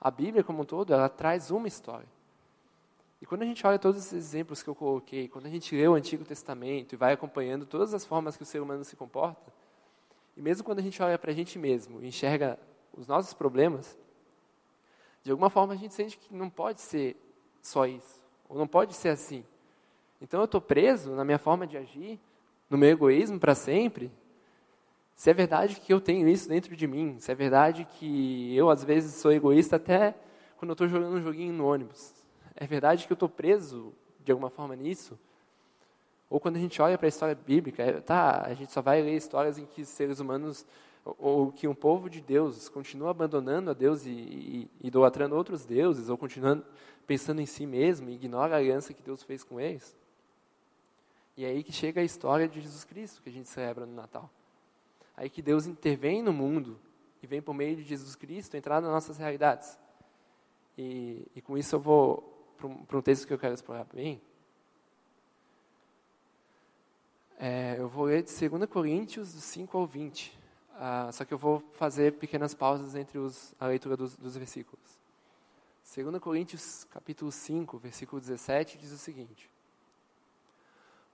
[0.00, 2.08] A Bíblia como um todo, ela traz uma história.
[3.20, 5.86] E quando a gente olha todos esses exemplos que eu coloquei, quando a gente lê
[5.86, 9.52] o Antigo Testamento e vai acompanhando todas as formas que o ser humano se comporta,
[10.36, 12.58] e mesmo quando a gente olha para a gente mesmo e enxerga
[12.92, 13.96] os nossos problemas,
[15.22, 17.16] de alguma forma a gente sente que não pode ser
[17.62, 19.44] só isso, ou não pode ser assim.
[20.20, 22.18] Então eu estou preso na minha forma de agir,
[22.72, 24.10] no meu egoísmo para sempre.
[25.14, 28.70] Se é verdade que eu tenho isso dentro de mim, se é verdade que eu
[28.70, 30.14] às vezes sou egoísta até
[30.56, 32.14] quando eu estou jogando um joguinho no ônibus,
[32.56, 33.92] é verdade que eu estou preso
[34.24, 35.18] de alguma forma nisso?
[36.30, 39.02] Ou quando a gente olha para a história bíblica, é, tá, a gente só vai
[39.02, 40.64] ler histórias em que seres humanos,
[41.04, 45.66] ou, que um povo de Deus continua abandonando a Deus e, e, e idolatrando outros
[45.66, 46.64] deuses, ou continuando
[47.06, 49.94] pensando em si mesmo, e ignora a aliança que Deus fez com eles.
[51.36, 53.94] E é aí que chega a história de Jesus Cristo, que a gente celebra no
[53.94, 54.30] Natal.
[55.16, 56.78] Aí que Deus intervém no mundo
[57.22, 59.78] e vem por meio de Jesus Cristo entrar nas nossas realidades.
[60.76, 62.28] E, e com isso eu vou
[62.86, 64.22] para um, texto que eu quero explorar bem,
[67.38, 70.38] é, eu vou ler de 2 Coríntios, do 5 ao 20.
[70.74, 75.00] Ah, só que eu vou fazer pequenas pausas entre os, a leitura dos, dos versículos.
[75.94, 79.51] 2 Coríntios, capítulo 5, versículo 17, diz o seguinte.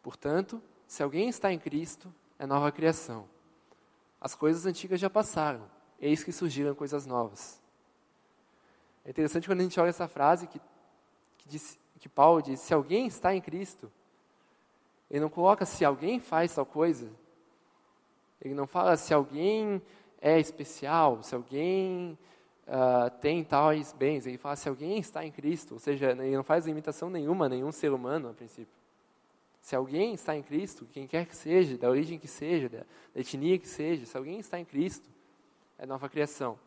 [0.02, 3.28] Portanto, se alguém está em Cristo, é nova criação.
[4.20, 5.62] As coisas antigas já passaram,
[6.00, 7.60] eis que surgiram coisas novas.
[9.04, 10.60] É interessante quando a gente olha essa frase que
[11.46, 13.90] diz, que Paulo diz, se alguém está em Cristo,
[15.10, 17.10] ele não coloca se alguém faz tal coisa,
[18.40, 19.82] ele não fala se alguém
[20.20, 22.18] é especial, se alguém
[22.66, 24.26] uh, tem tais bens.
[24.26, 27.72] Ele fala, se alguém está em Cristo, ou seja, ele não faz limitação nenhuma nenhum
[27.72, 28.72] ser humano, a princípio.
[29.68, 33.20] Se alguém está em Cristo, quem quer que seja, da origem que seja, da, da
[33.20, 35.06] etnia que seja, se alguém está em Cristo,
[35.76, 36.58] é nova criação.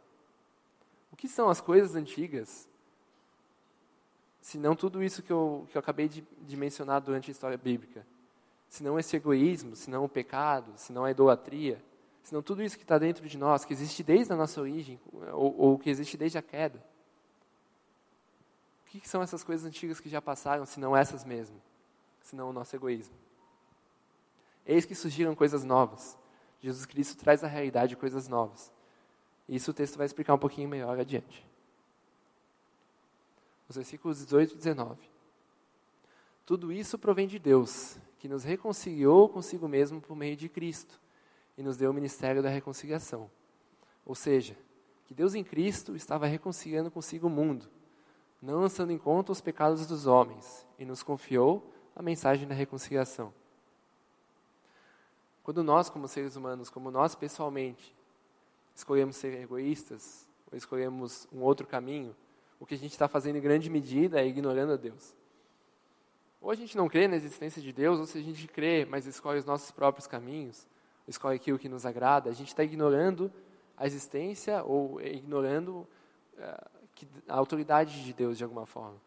[1.11, 2.69] O que são as coisas antigas?
[4.39, 7.57] Se não tudo isso que eu, que eu acabei de, de mencionar durante a história
[7.57, 8.05] bíblica.
[8.69, 11.83] Se não esse egoísmo, se não o pecado, se não a idolatria,
[12.21, 14.99] senão tudo isso que está dentro de nós, que existe desde a nossa origem,
[15.33, 16.77] ou, ou que existe desde a queda.
[18.85, 21.59] O que, que são essas coisas antigas que já passaram, se não essas mesmo?
[22.21, 23.15] Se não o nosso egoísmo.
[24.65, 26.17] Eis que surgiram coisas novas.
[26.59, 28.71] Jesus Cristo traz à realidade coisas novas.
[29.49, 31.45] Isso o texto vai explicar um pouquinho melhor adiante.
[33.67, 34.99] Os versículos 18 e 19.
[36.45, 40.99] Tudo isso provém de Deus, que nos reconciliou consigo mesmo por meio de Cristo
[41.57, 43.29] e nos deu o ministério da reconciliação.
[44.05, 44.57] Ou seja,
[45.05, 47.69] que Deus em Cristo estava reconciliando consigo o mundo,
[48.41, 53.33] não lançando em conta os pecados dos homens, e nos confiou a mensagem da reconciliação.
[55.43, 57.95] Quando nós, como seres humanos, como nós pessoalmente,
[58.75, 62.15] escolhemos ser egoístas, ou escolhemos um outro caminho,
[62.59, 65.15] o que a gente está fazendo em grande medida é ignorando a Deus.
[66.39, 69.05] Ou a gente não crê na existência de Deus, ou se a gente crê, mas
[69.05, 70.67] escolhe os nossos próprios caminhos,
[71.07, 73.31] escolhe aquilo que nos agrada, a gente está ignorando
[73.77, 75.87] a existência ou ignorando
[76.37, 78.97] uh, que, a autoridade de Deus de alguma forma.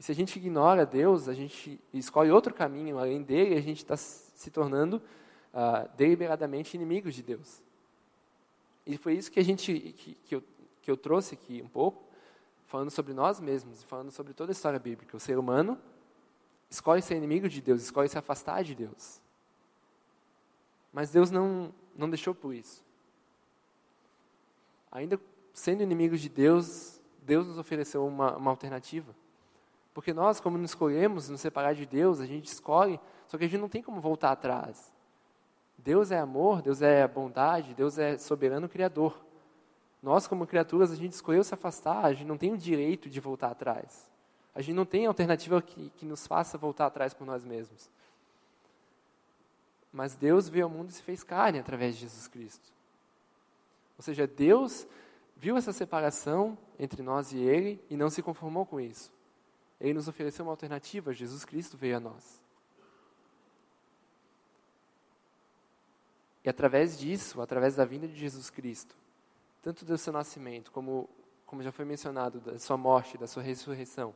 [0.00, 3.82] E se a gente ignora Deus, a gente escolhe outro caminho além dele, a gente
[3.82, 4.96] está se tornando
[5.52, 7.62] uh, deliberadamente inimigos de Deus.
[8.86, 10.42] E foi isso que a gente que, que, eu,
[10.80, 12.02] que eu trouxe aqui um pouco,
[12.64, 15.14] falando sobre nós mesmos, falando sobre toda a história bíblica.
[15.14, 15.78] O ser humano
[16.70, 19.20] escolhe ser inimigo de Deus, escolhe se afastar de Deus.
[20.94, 22.82] Mas Deus não, não deixou por isso.
[24.90, 25.20] Ainda
[25.52, 29.14] sendo inimigos de Deus, Deus nos ofereceu uma, uma alternativa.
[29.92, 33.48] Porque nós, como nos escolhemos nos separar de Deus, a gente escolhe, só que a
[33.48, 34.92] gente não tem como voltar atrás.
[35.76, 39.18] Deus é amor, Deus é bondade, Deus é soberano criador.
[40.02, 43.20] Nós, como criaturas, a gente escolheu se afastar, a gente não tem o direito de
[43.20, 44.08] voltar atrás.
[44.54, 47.90] A gente não tem alternativa que, que nos faça voltar atrás por nós mesmos.
[49.92, 52.72] Mas Deus veio ao mundo e se fez carne através de Jesus Cristo.
[53.98, 54.86] Ou seja, Deus
[55.36, 59.12] viu essa separação entre nós e Ele e não se conformou com isso.
[59.80, 62.40] Ele nos ofereceu uma alternativa, Jesus Cristo veio a nós.
[66.44, 68.96] E através disso, através da vinda de Jesus Cristo,
[69.62, 71.08] tanto do seu nascimento, como,
[71.46, 74.14] como já foi mencionado, da sua morte, da sua ressurreição,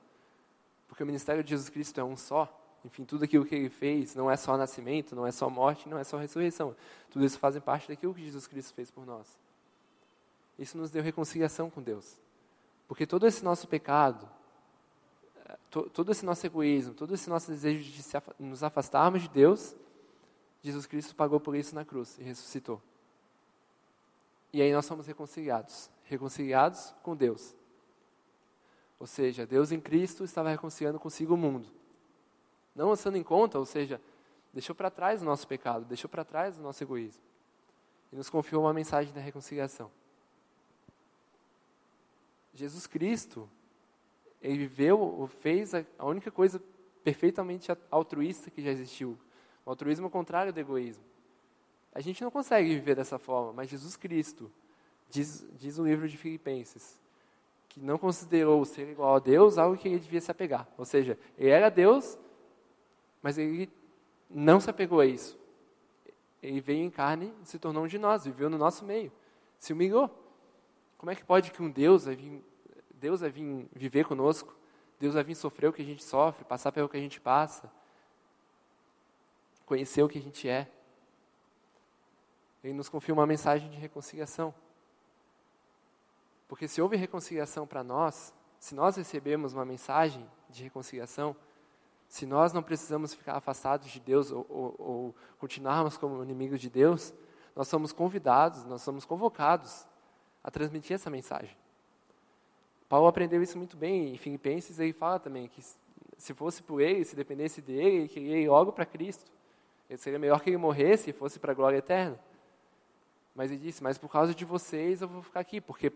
[0.86, 4.14] porque o ministério de Jesus Cristo é um só, enfim, tudo aquilo que ele fez
[4.14, 6.76] não é só nascimento, não é só morte, não é só ressurreição.
[7.10, 9.38] Tudo isso faz parte daquilo que Jesus Cristo fez por nós.
[10.58, 12.20] Isso nos deu reconciliação com Deus.
[12.86, 14.28] Porque todo esse nosso pecado,
[15.82, 18.02] todo esse nosso egoísmo, todo esse nosso desejo de
[18.38, 19.74] nos afastarmos de Deus,
[20.62, 22.80] Jesus Cristo pagou por isso na cruz e ressuscitou.
[24.52, 27.54] E aí nós somos reconciliados reconciliados com Deus.
[28.98, 31.68] Ou seja, Deus em Cristo estava reconciliando consigo o mundo.
[32.74, 34.00] Não lançando em conta, ou seja,
[34.52, 37.22] deixou para trás o nosso pecado, deixou para trás o nosso egoísmo.
[38.12, 39.90] E nos confiou uma mensagem da reconciliação.
[42.52, 43.48] Jesus Cristo,
[44.44, 46.62] ele viveu, fez a, única coisa
[47.02, 49.18] perfeitamente altruísta que já existiu.
[49.64, 51.02] O altruísmo é o contrário do egoísmo.
[51.94, 54.52] A gente não consegue viver dessa forma, mas Jesus Cristo,
[55.08, 57.00] diz, diz o livro de Filipenses,
[57.70, 60.68] que não considerou ser igual a Deus algo que ele devia se apegar.
[60.76, 62.18] Ou seja, ele era Deus,
[63.22, 63.70] mas ele
[64.28, 65.38] não se apegou a isso.
[66.42, 69.10] Ele veio em carne se tornou um de nós, viveu no nosso meio,
[69.58, 70.10] se humilhou.
[70.98, 72.44] Como é que pode que um Deus vai vir,
[73.00, 74.54] Deus vai vir viver conosco?
[74.98, 77.70] Deus vai vir sofrer o que a gente sofre, passar pelo que a gente passa,
[79.66, 80.70] conhecer o que a gente é.
[82.62, 84.54] Ele nos confia uma mensagem de reconciliação.
[86.48, 91.36] Porque se houve reconciliação para nós, se nós recebemos uma mensagem de reconciliação,
[92.08, 96.70] se nós não precisamos ficar afastados de Deus ou, ou, ou continuarmos como inimigos de
[96.70, 97.12] Deus,
[97.56, 99.86] nós somos convidados, nós somos convocados
[100.42, 101.56] a transmitir essa mensagem.
[102.88, 105.62] Paulo aprendeu isso muito bem em Filipenses, ele fala também que
[106.16, 109.30] se fosse por ele, se dependesse dele, ele queria ir logo para Cristo.
[109.88, 112.18] Ele seria melhor que ele morresse e fosse para a glória eterna.
[113.34, 115.92] Mas ele disse, mas por causa de vocês eu vou ficar aqui, porque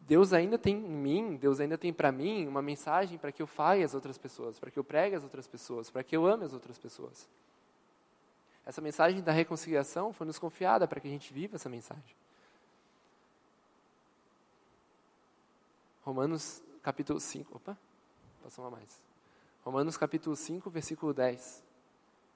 [0.00, 3.46] Deus ainda tem em mim, Deus ainda tem para mim uma mensagem para que eu
[3.46, 6.44] fale às outras pessoas, para que eu pregue às outras pessoas, para que eu ame
[6.44, 7.28] as outras pessoas.
[8.64, 12.14] Essa mensagem da reconciliação foi nos confiada para que a gente viva essa mensagem.
[16.04, 17.56] Romanos capítulo 5.
[17.56, 17.78] Opa,
[18.42, 19.02] passou uma mais.
[19.64, 21.64] Romanos capítulo 5, versículo 10.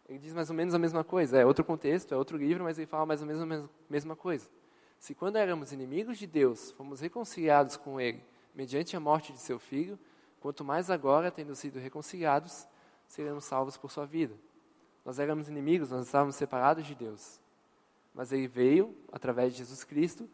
[0.09, 1.37] Ele diz mais ou menos a mesma coisa.
[1.39, 4.49] É outro contexto, é outro livro, mas ele fala mais ou menos a mesma coisa.
[4.99, 9.59] Se quando éramos inimigos de Deus, fomos reconciliados com Ele mediante a morte de seu
[9.59, 9.99] filho,
[10.41, 12.67] quanto mais agora, tendo sido reconciliados,
[13.07, 14.35] seremos salvos por sua vida.
[15.05, 17.39] Nós éramos inimigos, nós estávamos separados de Deus.
[18.15, 20.29] Mas Ele veio, através de Jesus Cristo,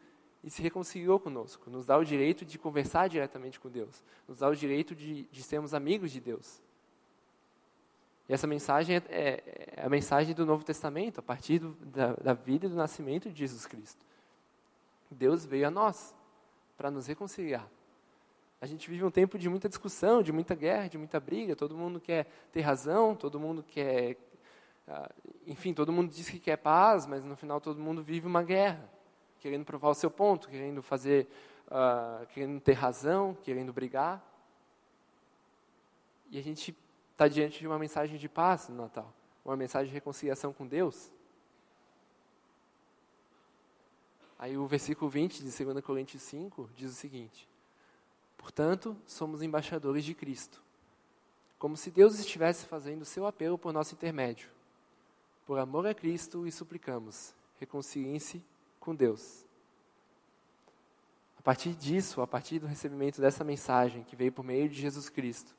[0.44, 1.70] e se reconciliou conosco.
[1.70, 4.02] Nos dá o direito de conversar diretamente com Deus.
[4.28, 6.60] Nos dá o direito de, de sermos amigos de Deus.
[8.28, 12.12] E essa mensagem é, é, é, a mensagem do Novo Testamento, a partir do, da,
[12.12, 14.04] da vida e do nascimento de Jesus Cristo.
[15.10, 16.14] Deus veio a nós
[16.76, 17.66] para nos reconciliar.
[18.60, 21.56] A gente vive um tempo de muita discussão, de muita guerra, de muita briga.
[21.56, 24.16] Todo mundo quer ter razão, todo mundo quer.
[24.86, 25.10] Ah,
[25.46, 28.88] enfim, todo mundo diz que quer paz, mas no final todo mundo vive uma guerra,
[29.44, 31.28] querendo provar o seu ponto, querendo fazer.
[31.66, 34.24] Uh, querendo ter razão, querendo brigar.
[36.30, 36.74] E a gente
[37.12, 39.12] está diante de uma mensagem de paz no Natal,
[39.44, 41.10] uma mensagem de reconciliação com Deus.
[44.38, 47.46] Aí o versículo 20 de 2 Coríntios 5 diz o seguinte:
[48.38, 50.62] Portanto, somos embaixadores de Cristo,
[51.58, 54.48] como se Deus estivesse fazendo seu apelo por nosso intermédio.
[55.46, 58.42] Por amor a Cristo e suplicamos, reconciliem-se
[58.84, 59.44] com Deus.
[61.38, 65.08] A partir disso, a partir do recebimento dessa mensagem que veio por meio de Jesus
[65.08, 65.54] Cristo,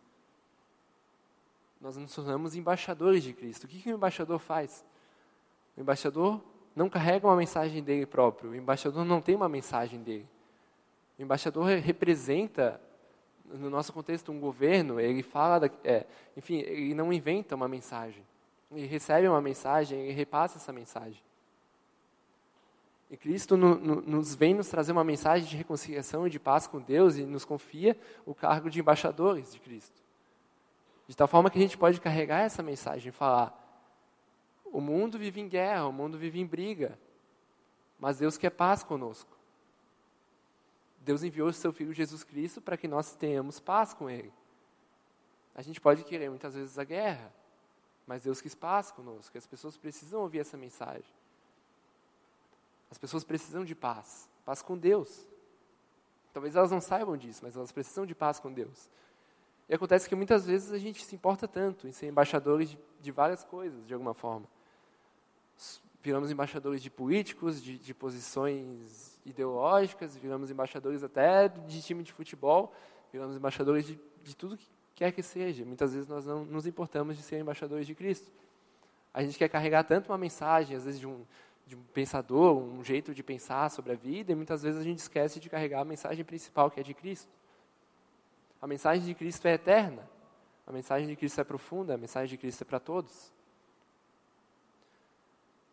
[1.81, 3.65] nós nos tornamos embaixadores de Cristo.
[3.65, 4.85] O que, que o embaixador faz?
[5.75, 6.41] O embaixador
[6.75, 10.27] não carrega uma mensagem dele próprio, o embaixador não tem uma mensagem dele.
[11.17, 12.81] O embaixador representa,
[13.45, 18.23] no nosso contexto, um governo, ele fala, da, é, enfim, ele não inventa uma mensagem.
[18.71, 21.21] Ele recebe uma mensagem, ele repassa essa mensagem.
[23.09, 26.65] E Cristo no, no, nos vem nos trazer uma mensagem de reconciliação e de paz
[26.65, 30.03] com Deus e nos confia o cargo de embaixadores de Cristo.
[31.07, 33.53] De tal forma que a gente pode carregar essa mensagem e falar:
[34.65, 36.97] o mundo vive em guerra, o mundo vive em briga,
[37.99, 39.35] mas Deus quer paz conosco.
[40.99, 44.33] Deus enviou o seu Filho Jesus Cristo para que nós tenhamos paz com Ele.
[45.53, 47.31] A gente pode querer muitas vezes a guerra,
[48.07, 49.37] mas Deus quis paz conosco.
[49.37, 51.05] As pessoas precisam ouvir essa mensagem.
[52.95, 55.27] As pessoas precisam de paz, paz com Deus.
[56.33, 58.89] Talvez elas não saibam disso, mas elas precisam de paz com Deus.
[59.67, 63.11] E acontece que muitas vezes a gente se importa tanto em ser embaixadores de, de
[63.11, 64.47] várias coisas, de alguma forma.
[66.01, 72.73] Viramos embaixadores de políticos, de, de posições ideológicas, viramos embaixadores até de time de futebol,
[73.11, 75.65] viramos embaixadores de, de tudo que quer que seja.
[75.65, 78.31] Muitas vezes nós não nos importamos de ser embaixadores de Cristo.
[79.13, 81.25] A gente quer carregar tanto uma mensagem, às vezes de um,
[81.65, 84.99] de um pensador, um jeito de pensar sobre a vida, e muitas vezes a gente
[84.99, 87.31] esquece de carregar a mensagem principal, que é de Cristo.
[88.61, 90.07] A mensagem de Cristo é eterna.
[90.65, 91.93] A mensagem de Cristo é profunda.
[91.93, 93.31] A mensagem de Cristo é para todos.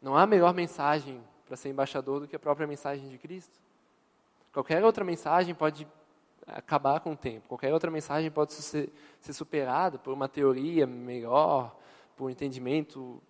[0.01, 3.61] Não há melhor mensagem para ser embaixador do que a própria mensagem de Cristo.
[4.53, 5.87] Qualquer outra mensagem pode
[6.47, 7.49] acabar com o tempo.
[7.49, 11.75] Qualquer outra mensagem pode ser, ser superada por uma teoria melhor,
[12.17, 13.23] por um entendimento.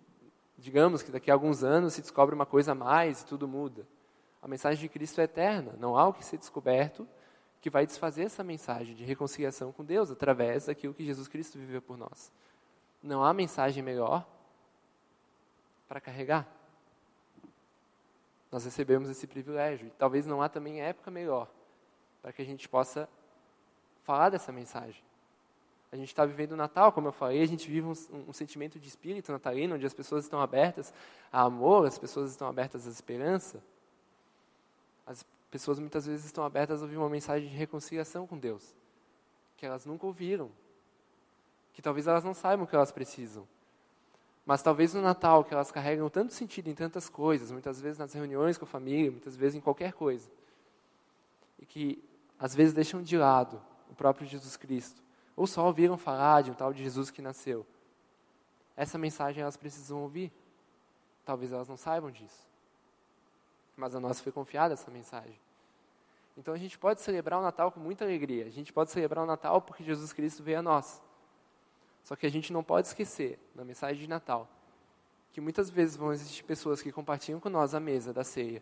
[0.63, 3.85] Digamos que daqui a alguns anos se descobre uma coisa a mais e tudo muda.
[4.41, 5.75] A mensagem de Cristo é eterna.
[5.77, 7.05] Não há o que ser descoberto
[7.59, 11.81] que vai desfazer essa mensagem de reconciliação com Deus através daquilo que Jesus Cristo viveu
[11.81, 12.31] por nós.
[13.01, 14.25] Não há mensagem melhor
[15.85, 16.47] para carregar.
[18.49, 19.87] Nós recebemos esse privilégio.
[19.87, 21.51] E talvez não há também época melhor
[22.21, 23.09] para que a gente possa
[24.03, 25.03] falar dessa mensagem.
[25.93, 27.93] A gente está vivendo o Natal, como eu falei, a gente vive um,
[28.27, 30.91] um, sentimento de espírito natalino, onde as pessoas estão abertas
[31.31, 33.63] a amor, as pessoas estão abertas à esperança.
[35.05, 38.73] As pessoas muitas vezes estão abertas a ouvir uma mensagem de reconciliação com Deus,
[39.55, 40.49] que elas nunca ouviram,
[41.73, 43.47] que talvez elas não saibam o que elas precisam.
[44.47, 48.13] Mas talvez no Natal, que elas carregam tanto sentido em tantas coisas, muitas vezes nas
[48.13, 50.27] reuniões com a família, muitas vezes em qualquer coisa,
[51.59, 52.03] e que
[52.39, 53.61] às vezes deixam de lado
[53.91, 55.03] o próprio Jesus Cristo,
[55.35, 57.65] ou só ouviram falar de um tal de Jesus que nasceu.
[58.75, 60.31] Essa mensagem elas precisam ouvir.
[61.25, 62.53] Talvez elas não saibam disso
[63.75, 65.39] mas a nós foi confiada essa mensagem.
[66.37, 68.45] Então a gente pode celebrar o Natal com muita alegria.
[68.45, 71.01] A gente pode celebrar o Natal porque Jesus Cristo veio a nós.
[72.03, 74.49] Só que a gente não pode esquecer, na mensagem de Natal,
[75.31, 78.61] que muitas vezes vão existir pessoas que compartilham com nós a mesa da ceia,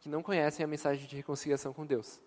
[0.00, 2.20] que não conhecem a mensagem de reconciliação com Deus.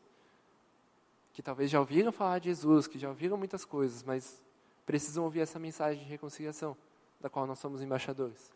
[1.34, 4.42] Que talvez já ouviram falar de Jesus, que já ouviram muitas coisas, mas
[4.86, 6.78] precisam ouvir essa mensagem de reconciliação,
[7.20, 8.52] da qual nós somos embaixadores.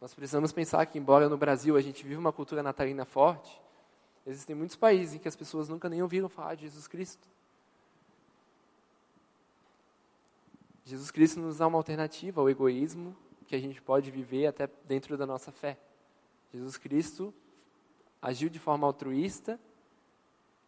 [0.00, 3.60] Nós precisamos pensar que, embora no Brasil a gente viva uma cultura natalina forte,
[4.26, 7.28] Existem muitos países em que as pessoas nunca nem ouviram falar de Jesus Cristo.
[10.84, 13.14] Jesus Cristo nos dá uma alternativa ao egoísmo
[13.46, 15.78] que a gente pode viver até dentro da nossa fé.
[16.52, 17.34] Jesus Cristo
[18.20, 19.60] agiu de forma altruísta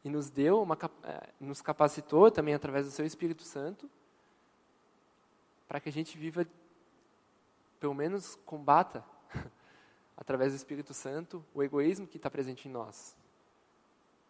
[0.06, 3.90] e nos deu uma, eh, nos capacitou também através do seu Espírito Santo
[5.66, 6.46] para que a gente viva,
[7.80, 9.04] pelo menos combata
[10.16, 13.16] através do Espírito Santo o egoísmo que está presente em nós.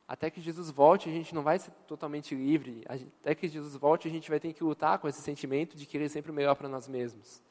[0.08, 2.82] Até que Jesus volte, a gente não vai ser totalmente livre.
[3.20, 6.08] Até que Jesus volte, a gente vai ter que lutar com esse sentimento de querer
[6.08, 7.42] sempre o melhor para nós mesmos.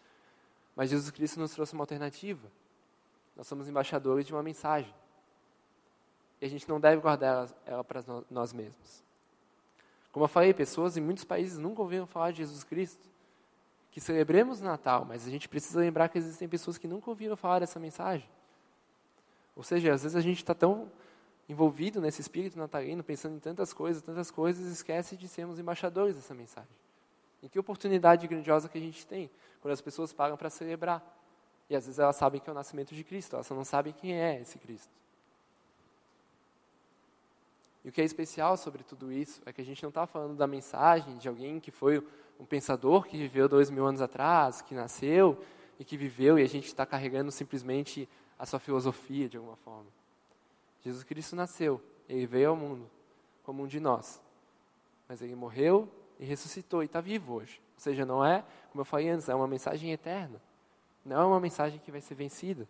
[0.76, 2.52] Mas Jesus Cristo nos trouxe uma alternativa.
[3.36, 4.92] Nós somos embaixadores de uma mensagem.
[6.46, 9.04] A gente não deve guardar ela, ela para nós mesmos.
[10.12, 13.10] Como eu falei, pessoas em muitos países nunca ouviram falar de Jesus Cristo.
[13.92, 17.36] Que celebremos o Natal, mas a gente precisa lembrar que existem pessoas que nunca ouviram
[17.36, 18.30] falar dessa mensagem.
[19.56, 20.92] Ou seja, às vezes a gente está tão
[21.48, 26.34] envolvido nesse espírito natalino, pensando em tantas coisas, tantas coisas, esquece de sermos embaixadores dessa
[26.34, 26.70] mensagem.
[27.42, 29.30] E que oportunidade grandiosa que a gente tem
[29.62, 31.04] quando as pessoas param para celebrar.
[31.70, 33.94] E às vezes elas sabem que é o nascimento de Cristo, elas só não sabem
[33.94, 34.92] quem é esse Cristo.
[37.86, 40.36] E o que é especial sobre tudo isso é que a gente não está falando
[40.36, 42.04] da mensagem de alguém que foi
[42.40, 45.40] um pensador que viveu dois mil anos atrás, que nasceu
[45.78, 48.10] e que viveu, e a gente está carregando simplesmente
[48.40, 49.86] a sua filosofia de alguma forma.
[50.82, 51.80] Jesus Cristo nasceu,
[52.10, 52.90] ele veio ao mundo
[53.44, 54.20] como um de nós.
[55.08, 55.88] Mas ele morreu
[56.20, 57.62] e ressuscitou e está vivo hoje.
[57.76, 60.42] Ou seja, não é, como eu falei antes, é uma mensagem eterna.
[61.06, 62.68] Não é uma mensagem que vai ser vencida.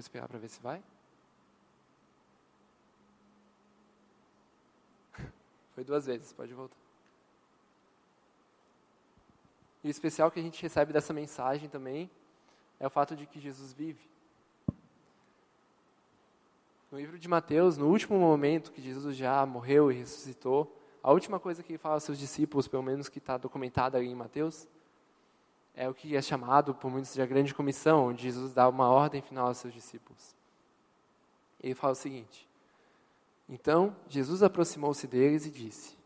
[0.00, 0.82] Vou esperar para ver se vai.
[5.74, 6.74] Foi duas vezes, pode voltar.
[9.84, 12.10] E o especial que a gente recebe dessa mensagem também
[12.78, 14.00] é o fato de que Jesus vive.
[16.90, 21.38] No livro de Mateus, no último momento que Jesus já morreu e ressuscitou, a última
[21.38, 24.66] coisa que ele fala aos seus discípulos, pelo menos que está documentada em Mateus,
[25.74, 28.88] é o que é chamado por muitos de a grande comissão, onde Jesus dá uma
[28.88, 30.34] ordem final aos seus discípulos.
[31.62, 32.48] Ele fala o seguinte:
[33.48, 35.96] Então Jesus aproximou-se deles e disse: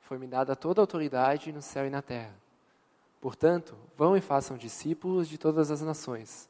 [0.00, 2.34] Foi-me dada toda a autoridade no céu e na terra.
[3.20, 6.48] Portanto, vão e façam discípulos de todas as nações,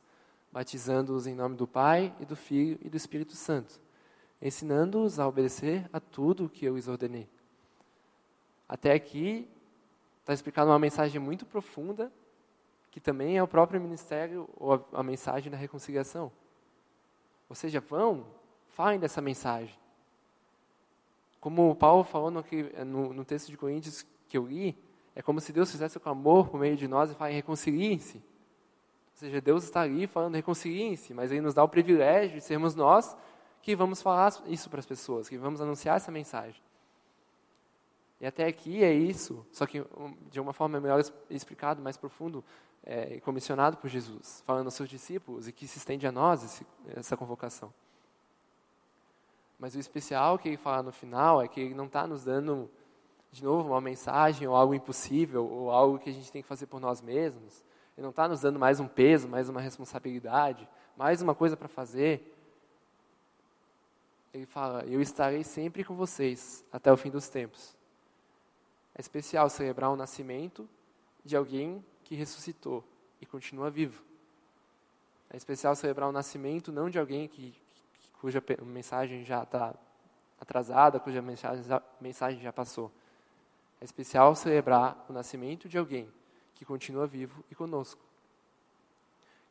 [0.52, 3.80] batizando-os em nome do Pai e do Filho e do Espírito Santo,
[4.40, 7.28] ensinando-os a obedecer a tudo o que eu lhes ordenei.
[8.68, 9.48] Até aqui
[10.20, 12.12] está explicando uma mensagem muito profunda,
[12.98, 16.32] que também é o próprio ministério ou a, a mensagem da reconciliação.
[17.48, 18.26] Ou seja, vão,
[18.70, 19.78] falem dessa mensagem.
[21.40, 22.44] Como o Paulo falou no,
[22.84, 24.76] no, no texto de Coríntios que eu li,
[25.14, 28.16] é como se Deus fizesse com amor por meio de nós e falasse, reconciliem-se.
[28.16, 28.22] Ou
[29.14, 33.16] seja, Deus está ali falando, reconciliem-se, mas Ele nos dá o privilégio de sermos nós
[33.62, 36.60] que vamos falar isso para as pessoas, que vamos anunciar essa mensagem.
[38.20, 39.84] E até aqui é isso, só que
[40.30, 41.00] de uma forma melhor
[41.30, 42.44] explicado, mais profundo,
[42.82, 46.66] é, comissionado por Jesus, falando aos seus discípulos e que se estende a nós esse,
[46.96, 47.72] essa convocação.
[49.58, 52.70] Mas o especial que ele fala no final é que ele não está nos dando
[53.30, 56.66] de novo, uma mensagem ou algo impossível ou algo que a gente tem que fazer
[56.66, 57.62] por nós mesmos.
[57.96, 61.68] Ele não está nos dando mais um peso, mais uma responsabilidade, mais uma coisa para
[61.68, 62.34] fazer.
[64.32, 67.77] Ele fala: Eu estarei sempre com vocês até o fim dos tempos.
[68.98, 70.68] É especial celebrar o nascimento
[71.24, 72.84] de alguém que ressuscitou
[73.20, 74.02] e continua vivo.
[75.30, 77.54] É especial celebrar o nascimento não de alguém que,
[78.20, 79.74] cuja mensagem já está
[80.38, 81.22] atrasada, cuja
[82.00, 82.92] mensagem já passou
[83.80, 86.08] é especial celebrar o nascimento de alguém
[86.54, 88.00] que continua vivo e conosco.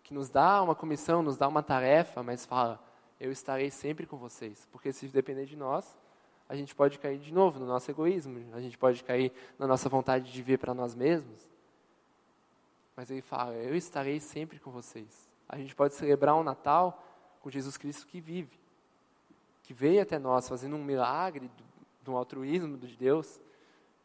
[0.03, 2.81] Que nos dá uma comissão, nos dá uma tarefa, mas fala:
[3.19, 4.67] Eu estarei sempre com vocês.
[4.71, 5.97] Porque se depender de nós,
[6.49, 9.89] a gente pode cair de novo no nosso egoísmo, a gente pode cair na nossa
[9.89, 11.47] vontade de viver para nós mesmos.
[12.95, 15.29] Mas ele fala: Eu estarei sempre com vocês.
[15.49, 17.03] A gente pode celebrar um Natal
[17.41, 18.57] com Jesus Cristo que vive,
[19.63, 21.63] que veio até nós fazendo um milagre do,
[22.03, 23.39] do altruísmo de Deus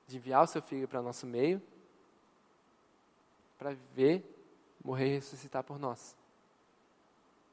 [0.07, 1.62] de enviar o seu filho para nosso meio,
[3.57, 4.22] para viver,
[4.84, 6.16] morrer e ressuscitar por nós.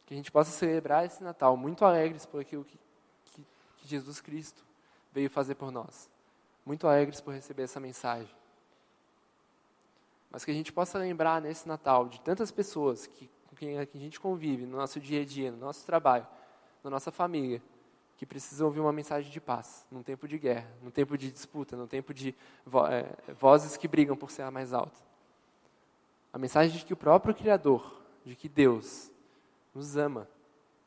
[0.06, 2.78] Que a gente possa celebrar esse Natal muito alegres por aquilo que,
[3.26, 3.46] que,
[3.78, 4.69] que Jesus Cristo
[5.12, 6.10] veio fazer por nós.
[6.66, 8.30] Muito alegres por receber essa mensagem.
[10.30, 13.88] Mas que a gente possa lembrar nesse Natal de tantas pessoas que, com quem a
[13.96, 16.28] gente convive no nosso dia a dia, no nosso trabalho,
[16.84, 17.62] na nossa família,
[18.18, 21.78] que precisam ouvir uma mensagem de paz, num tempo de guerra, num tempo de disputa,
[21.78, 22.36] num tempo de
[22.66, 23.06] vo é,
[23.40, 25.00] vozes que brigam por ser a mais alta.
[26.32, 29.10] A mensagem de que o próprio Criador, de que Deus,
[29.74, 30.28] nos ama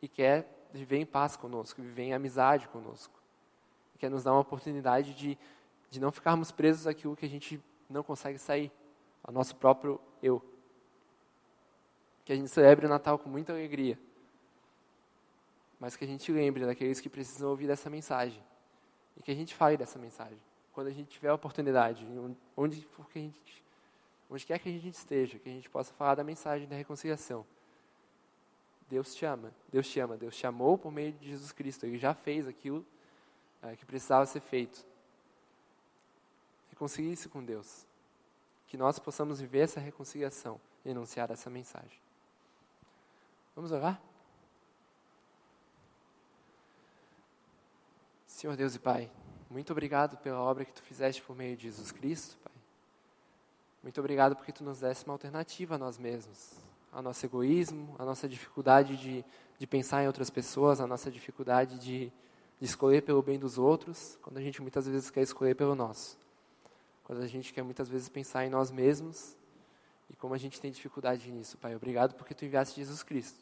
[0.01, 3.22] e quer viver em paz conosco, viver em amizade conosco.
[4.03, 5.38] Quer nos dar uma oportunidade de,
[5.88, 8.72] de não ficarmos presos àquilo que a gente não consegue sair,
[9.22, 10.42] ao nosso próprio eu.
[12.24, 13.96] Que a gente celebre o Natal com muita alegria,
[15.78, 18.42] mas que a gente lembre daqueles que precisam ouvir dessa mensagem
[19.16, 20.40] e que a gente fale dessa mensagem
[20.72, 22.05] quando a gente tiver a oportunidade,
[22.57, 23.64] onde, porque a gente,
[24.28, 27.46] onde quer que a gente esteja, que a gente possa falar da mensagem da reconciliação.
[28.90, 31.98] Deus te ama, Deus te ama, Deus te amou por meio de Jesus Cristo, Ele
[31.98, 32.84] já fez aquilo
[33.62, 34.84] é, que precisava ser feito.
[36.70, 37.86] Reconcilie-se com Deus.
[38.66, 42.00] Que nós possamos viver essa reconciliação e enunciar essa mensagem.
[43.54, 44.00] Vamos orar?
[48.26, 49.08] Senhor Deus e Pai,
[49.48, 52.52] muito obrigado pela obra que tu fizeste por meio de Jesus Cristo, Pai.
[53.82, 56.52] Muito obrigado porque tu nos deste uma alternativa a nós mesmos,
[56.90, 59.24] ao nosso egoísmo, a nossa dificuldade de,
[59.58, 62.12] de pensar em outras pessoas, a nossa dificuldade de,
[62.62, 66.16] de escolher pelo bem dos outros, quando a gente muitas vezes quer escolher pelo nosso.
[67.02, 69.34] Quando a gente quer muitas vezes pensar em nós mesmos
[70.08, 71.74] e como a gente tem dificuldade nisso, Pai.
[71.74, 73.40] Obrigado porque tu enviaste Jesus Cristo.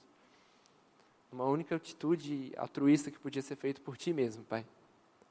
[1.30, 4.64] Uma única atitude altruísta que podia ser feita por ti mesmo, Pai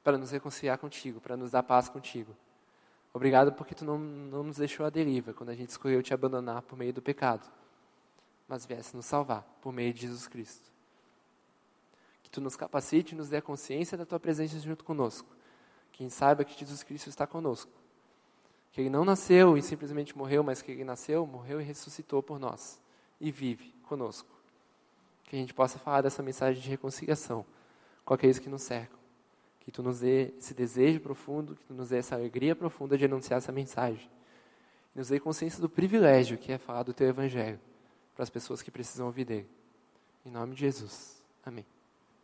[0.02, 2.34] para nos reconciliar contigo, para nos dar paz contigo.
[3.12, 6.62] Obrigado porque tu não, não nos deixou à deriva quando a gente escolheu te abandonar
[6.62, 7.46] por meio do pecado,
[8.48, 10.69] mas viesse nos salvar por meio de Jesus Cristo.
[12.30, 15.28] Que tu nos capacite e nos dê a consciência da tua presença junto conosco.
[15.92, 17.70] Que a gente saiba que Jesus Cristo está conosco.
[18.72, 22.38] Que ele não nasceu e simplesmente morreu, mas que ele nasceu, morreu e ressuscitou por
[22.38, 22.80] nós
[23.20, 24.28] e vive conosco.
[25.24, 27.44] Que a gente possa falar dessa mensagem de reconciliação
[28.04, 29.00] com aqueles que nos cercam
[29.60, 33.04] que tu nos dê esse desejo profundo, que tu nos dê essa alegria profunda de
[33.04, 34.10] anunciar essa mensagem.
[34.92, 37.60] Que nos dê consciência do privilégio que é falar do teu evangelho
[38.14, 39.48] para as pessoas que precisam ouvir dele.
[40.26, 41.22] Em nome de Jesus.
[41.44, 41.64] Amém.